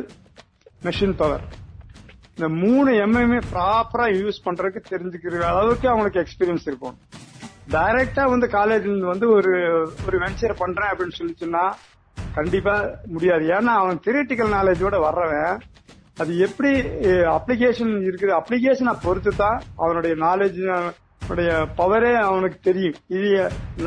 machine 0.86 1.15
power 1.22 1.46
இந்த 2.36 2.48
மூணு 2.62 2.89
எம்ஐயுமே 3.06 3.39
ப்ராப்பரா 3.54 4.08
யூஸ் 4.20 4.43
பண்றதுக்கு 4.46 4.82
தெரிஞ்சுக்கிற 4.93 5.43
அளவுக்கு 5.52 5.86
அவங்களுக்கு 5.91 6.24
எக்ஸ்பீரியன்ஸ் 6.24 6.67
இருக்கும். 6.72 6.98
டைரக்டா 7.76 8.24
வந்து 8.34 8.48
காலேஜ்ல 8.58 8.89
இருந்து 8.89 9.12
வந்து 9.13 9.30
ஒரு 9.38 9.54
ஒரு 10.08 10.17
வென்ச்சர் 10.24 10.62
பண்றேன் 10.63 10.91
அப்படின்னு 10.91 11.17
சொல்லிச்சுன்னா 11.20 11.63
கண்டிப்பா 12.38 12.76
முடியாது. 13.13 13.46
ஏன்னா 13.58 13.74
அவன் 13.82 14.04
தியரிட்டிக்கல் 14.06 14.54
நாலேஜோட 14.58 14.96
வர்றவன் 15.08 15.58
அது 16.21 16.32
எப்படி 16.45 16.71
அப்ளிகேஷன் 17.38 17.93
இருக்குது? 18.08 18.32
அப்ளிகேஷனை 18.39 18.93
பொறுத்து 19.06 19.32
தான் 19.43 19.58
அவனுடைய 19.84 20.13
நாலேஜ் 20.27 20.62
உடைய 21.32 21.51
பவரே 21.80 22.12
அவனுக்கு 22.27 22.60
தெரியும். 22.67 22.97
இது 23.15 23.30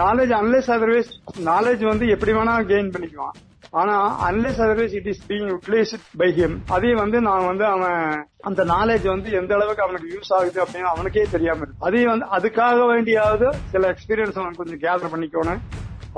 நாலேஜ் 0.01 0.33
அன்லெஸ் 0.41 0.69
அதர்வைஸ் 0.75 1.13
நாலேஜ் 1.51 1.83
வந்து 1.93 2.07
எப்படி 2.15 2.33
வேணா 2.39 2.55
கெயின் 2.73 2.91
பண்ணிக்குவான். 2.95 3.37
ஆனா 3.81 3.97
unless 4.29 4.61
otherwise 4.65 4.95
it 4.99 5.09
is 5.13 5.23
being 5.31 5.47
utilise 5.51 5.93
by 6.21 6.29
him 6.39 6.57
அதே 6.77 6.91
வந்து 7.03 7.19
நான் 7.29 7.49
வந்து 7.51 7.65
அவன் 7.75 8.01
அந்த 8.49 8.63
நாலேஜ் 8.73 9.07
வந்து 9.15 9.31
எந்த 9.41 9.55
அளவுக்கு 9.59 9.85
அவனுக்கு 9.87 10.09
யூஸ் 10.15 10.33
ஆகுது 10.39 10.59
அப்படின்னு 10.65 10.91
அவனுக்கே 10.95 11.25
தெரியாம 11.35 11.63
இருக்கு. 11.65 11.85
அதே 11.89 12.03
வந்து 12.13 12.27
அதுக்காக 12.39 12.87
வேண்டியாவது 12.93 13.49
சில 13.75 13.93
எக்ஸ்பீரியன்ஸ் 13.95 14.41
அவன் 14.43 14.59
கொஞ்சம் 14.61 14.83
கேதர் 14.87 15.13
பண்ணிக்கணும் 15.15 15.63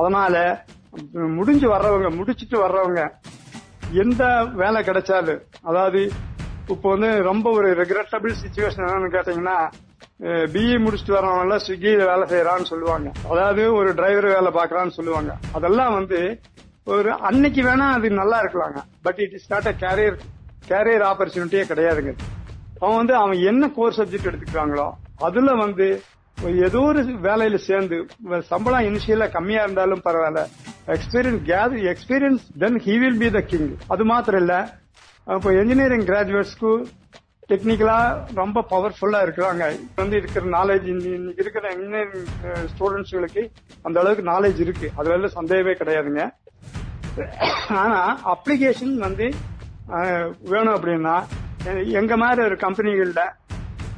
அதனால 0.01 0.37
முடிஞ்சு 1.39 1.67
வர்றவங்க 1.75 2.09
முடிச்சிட்டு 2.19 2.57
வர்றவங்க 2.65 3.03
எந்த 4.01 4.23
வேலை 4.55 4.83
கிடைச்சாலும் 4.83 5.41
அதாவது 5.63 6.01
இப்போ 6.69 6.89
வந்து 6.91 7.23
ரொம்ப 7.23 7.51
ஒரு 7.51 7.69
ரெக்ரெட்டபிள் 7.75 8.35
சுச்சுவேஷன் 8.43 8.85
என்னன்னு 8.87 9.15
கேட்டீங்கன்னா 9.17 9.57
பிஇ 10.55 10.77
முடிச்சுட்டு 10.85 11.17
வரவங்க 11.17 11.57
ஸ்விக்கியில 11.59 12.07
வேலை 12.11 12.27
செய்யறான்னு 12.29 12.63
சொல்லுவாங்க. 12.63 13.13
அதாவது 13.31 13.75
ஒரு 13.75 13.95
டிரைவர் 13.95 14.27
வேலை 14.27 14.51
பாக்குறான்னு 14.53 14.89
சொல்லுவாங்க. 14.89 15.33
அதெல்லாம் 15.53 15.93
வந்து 15.93 16.41
ஒரு 16.85 17.11
அன்னைக்கு 17.13 17.63
வேணா 17.63 17.87
அது 17.93 18.11
நல்லா 18.11 18.43
இருக்கலாங்க. 18.43 18.79
But 19.03 19.19
it 19.19 19.33
is 19.33 19.51
not 19.51 19.67
a 19.67 19.75
career 19.85 20.17
career 20.69 21.05
ஆப்பர்ச்சுனிட்டியே 21.11 21.65
கிடையாதுங்க. 21.71 22.13
அவன் 22.81 22.97
வந்து 22.97 23.15
அவன் 23.15 23.39
என்ன 23.39 23.69
கோர் 23.69 23.99
சப்ஜெக்ட் 23.99 24.31
எடுத்துக்கிறாங்களோ 24.31 24.89
அதுல 25.19 25.55
வந்து 25.55 26.03
ஏதோ 26.67 26.81
ஒரு 26.91 27.01
வேலையில 27.27 27.57
சேர்ந்து 27.67 27.97
சம்பளம் 28.51 28.87
இனிஷியலா 28.89 29.27
கம்மியா 29.37 29.61
இருந்தாலும் 29.67 30.03
பரவாயில்ல. 30.07 30.41
Experience 30.95 31.43
gather 31.51 31.85
experience 31.93 32.45
then 32.63 32.79
he 32.87 32.95
will 33.03 33.21
be 33.23 33.29
the 33.37 33.41
king 33.53 33.71
அது 33.95 34.05
மாத்திரம் 34.13 34.43
இல்ல. 34.45 34.55
இப்போ 35.37 35.51
இன்ஜினியரிங் 35.61 36.07
கிராஜுவேட்ஸ்க்கு 36.11 36.73
டெக்னிக்கலா 37.51 37.99
ரொம்ப 38.41 38.65
பவர்ஃபுல்லா 38.73 39.21
இருக்கிறாங்க 39.27 39.65
வந்து 40.01 40.17
இருக்கிற 40.21 40.45
நாலேஜ் 40.59 40.87
இன்னைக்கு 40.93 41.43
இருக்கிற 41.45 41.65
இன்ஜினியரிங் 41.77 42.27
ஸ்டூடெண்ட்ஸ்களுக்கு 42.73 43.43
அந்த 43.87 43.97
அளவுக்கு 44.03 44.25
நாலேஜ் 44.33 44.61
இருக்கு. 44.67 44.89
அதுல 44.99 45.31
சந்தேகமே 45.39 45.75
கிடையாதுங்க. 45.81 46.25
ஆனா 47.83 48.01
அப்ளிகேஷன் 48.35 48.97
வந்து 49.07 49.27
வேணும் 50.53 50.77
அப்படின்னா 50.77 51.17
எங்க 52.01 52.15
மாதிரி 52.23 52.41
ஒரு 52.49 52.57
கம்பெனிகள்ல 52.67 53.23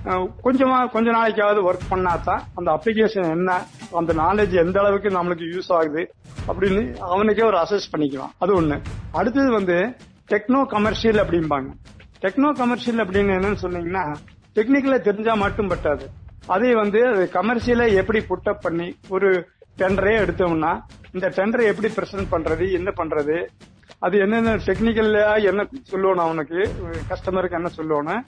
கொஞ்சமா 0.05 0.91
கொஞ்ச 0.91 1.11
நாளைக்காவது 1.11 1.61
ஒர்க் 1.69 1.87
பண்ணாதான் 1.91 2.41
அந்த 2.55 2.71
அப்ளிகேஷன் 2.71 3.31
என்ன 3.31 3.65
அந்த 3.93 4.15
நாலேஜ் 4.15 4.55
எந்த 4.65 4.81
அளவுக்கு 4.81 5.09
நம்மளுக்கு 5.09 5.45
யூஸ் 5.55 5.73
ஆகுது 5.73 6.15
அப்படின்னு 6.49 6.97
அவனுக்கே 6.97 7.45
ஒரு 7.45 7.57
அசஸ் 7.57 7.89
பண்ணிக்கலாம். 7.93 8.33
அது 8.39 8.63
ஒண்ணு. 8.63 8.81
அடுத்தது 9.13 9.51
வந்து 9.51 9.97
டெக்னோ 10.29 10.67
கமர்ஷியல் 10.67 11.27
அப்படிம்பாங்க. 11.27 11.71
டெக்னோ 12.21 12.53
கமர்ஷியல் 12.53 13.07
அப்படின்னு 13.07 13.35
என்னன்னு 13.37 13.63
சொன்னீங்கன்னா 13.63 14.15
டெக்னிக்கல 14.55 15.01
தெரிஞ்சா 15.01 15.35
மட்டும் 15.35 15.71
பட்டாது 15.71 16.07
அதே 16.47 16.75
வந்து 16.75 17.31
கமர்ஷியலை 17.33 17.95
எப்படி 17.95 18.25
புட்டப் 18.29 18.61
பண்ணி 18.61 18.97
ஒரு 19.09 19.47
டெண்டரே 19.79 20.15
எடுத்தோம்னா 20.25 20.81
இந்த 21.13 21.29
டெண்டரை 21.29 21.65
எப்படி 21.65 21.93
பிரசன்ட் 21.97 22.33
பண்றது 22.33 22.73
என்ன 22.73 22.93
பண்றது 22.97 23.47
அது 23.99 24.19
என்னென்ன 24.19 24.57
டெக்னிக்கல்ல 24.57 25.45
என்ன 25.45 25.69
சொல்லணும் 25.93 26.25
அவனுக்கு 26.27 26.59
கஸ்டமருக்கு 27.09 27.51
என்ன 27.51 27.71
சொல்லணும் 27.77 28.23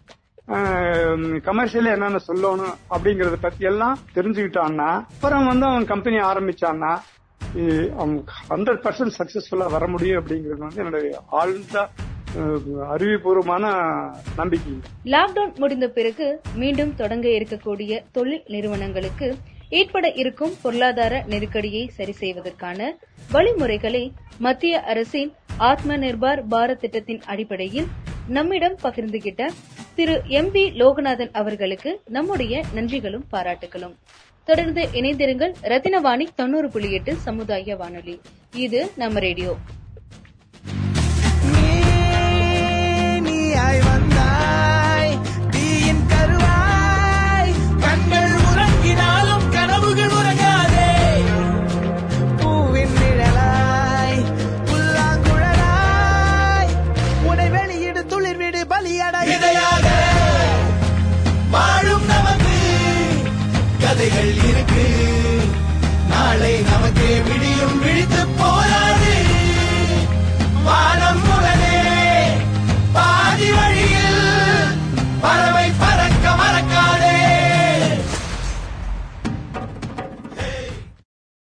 கமர்ஷியலா 1.46 1.92
என்னென்ன 1.92 2.20
சொல்லணும் 2.26 2.74
அப்படிங்கறத 2.90 3.36
பத்தி 3.40 3.64
எல்லாம் 3.64 3.98
தெரிஞ்சுக்கிட்டான்னா 4.14 4.90
அப்புறம் 5.12 5.46
வந்து 5.46 5.66
அவன் 5.66 5.86
கம்பெனி 5.86 6.18
ஆரம்பிச்சான்னா 6.22 6.92
அவன் 7.96 8.14
ஹண்ட்ரட் 8.50 8.82
பர்சன்ட் 8.84 9.16
சக்சஸ்ஃபுல்லா 9.18 9.66
வர 9.70 9.86
முடியும் 9.86 10.20
அப்படிங்கிறது 10.20 10.58
வந்து 10.58 10.82
என்னுடைய 10.84 11.10
ஆழ்ந்த 11.32 11.76
அறிவுபூர்வமான 12.94 13.64
நம்பிக்கை. 14.36 14.72
லாக்டவுன் 15.06 15.54
முடிந்த 15.56 15.86
பிறகு 15.88 16.26
மீண்டும் 16.54 16.94
தொடங்க 16.94 17.26
இருக்கக்கூடிய 17.28 18.00
தொழில் 18.12 18.44
நிறுவனங்களுக்கு 18.46 19.28
ஏற்பட 19.70 20.06
இருக்கும் 20.14 20.52
பொருளாதார 20.62 21.22
நெருக்கடியை 21.26 21.90
சரி 21.96 22.12
செய்வதற்கான 22.12 22.80
வழிமுறைகளை 23.30 24.04
மத்திய 24.38 24.80
அரசின் 24.84 25.32
ஆத்ம 25.70 25.96
நிர்பார் 25.96 26.42
பாரத் 26.48 26.78
திட்டத்தின் 26.78 27.22
அடிப்படையில் 27.26 27.88
நம்மிடம் 28.28 28.76
பகிர்ந்துகிட்ட 28.82 29.42
திரு 29.96 30.22
எம் 30.28 30.50
பி 30.50 30.62
லோகநாதன் 30.70 31.30
அவர்களுக்கு 31.32 32.00
நம்முடைய 32.08 32.64
நன்றிகளும் 32.74 33.24
பாராட்டுகளும். 33.32 33.94
தொடர்ந்து 34.44 34.88
இணைந்திருங்கள் 34.92 35.54
ரத்தினவாணி 35.62 36.26
தொண்ணூறு 36.34 36.68
புள்ளி 36.70 36.92
எட்டு 36.92 37.14
சமுதாய 37.14 37.76
வானொலி. 37.76 38.20
இது 38.54 38.90
நம்ம 38.96 39.18
ரேடியோ. 39.18 39.56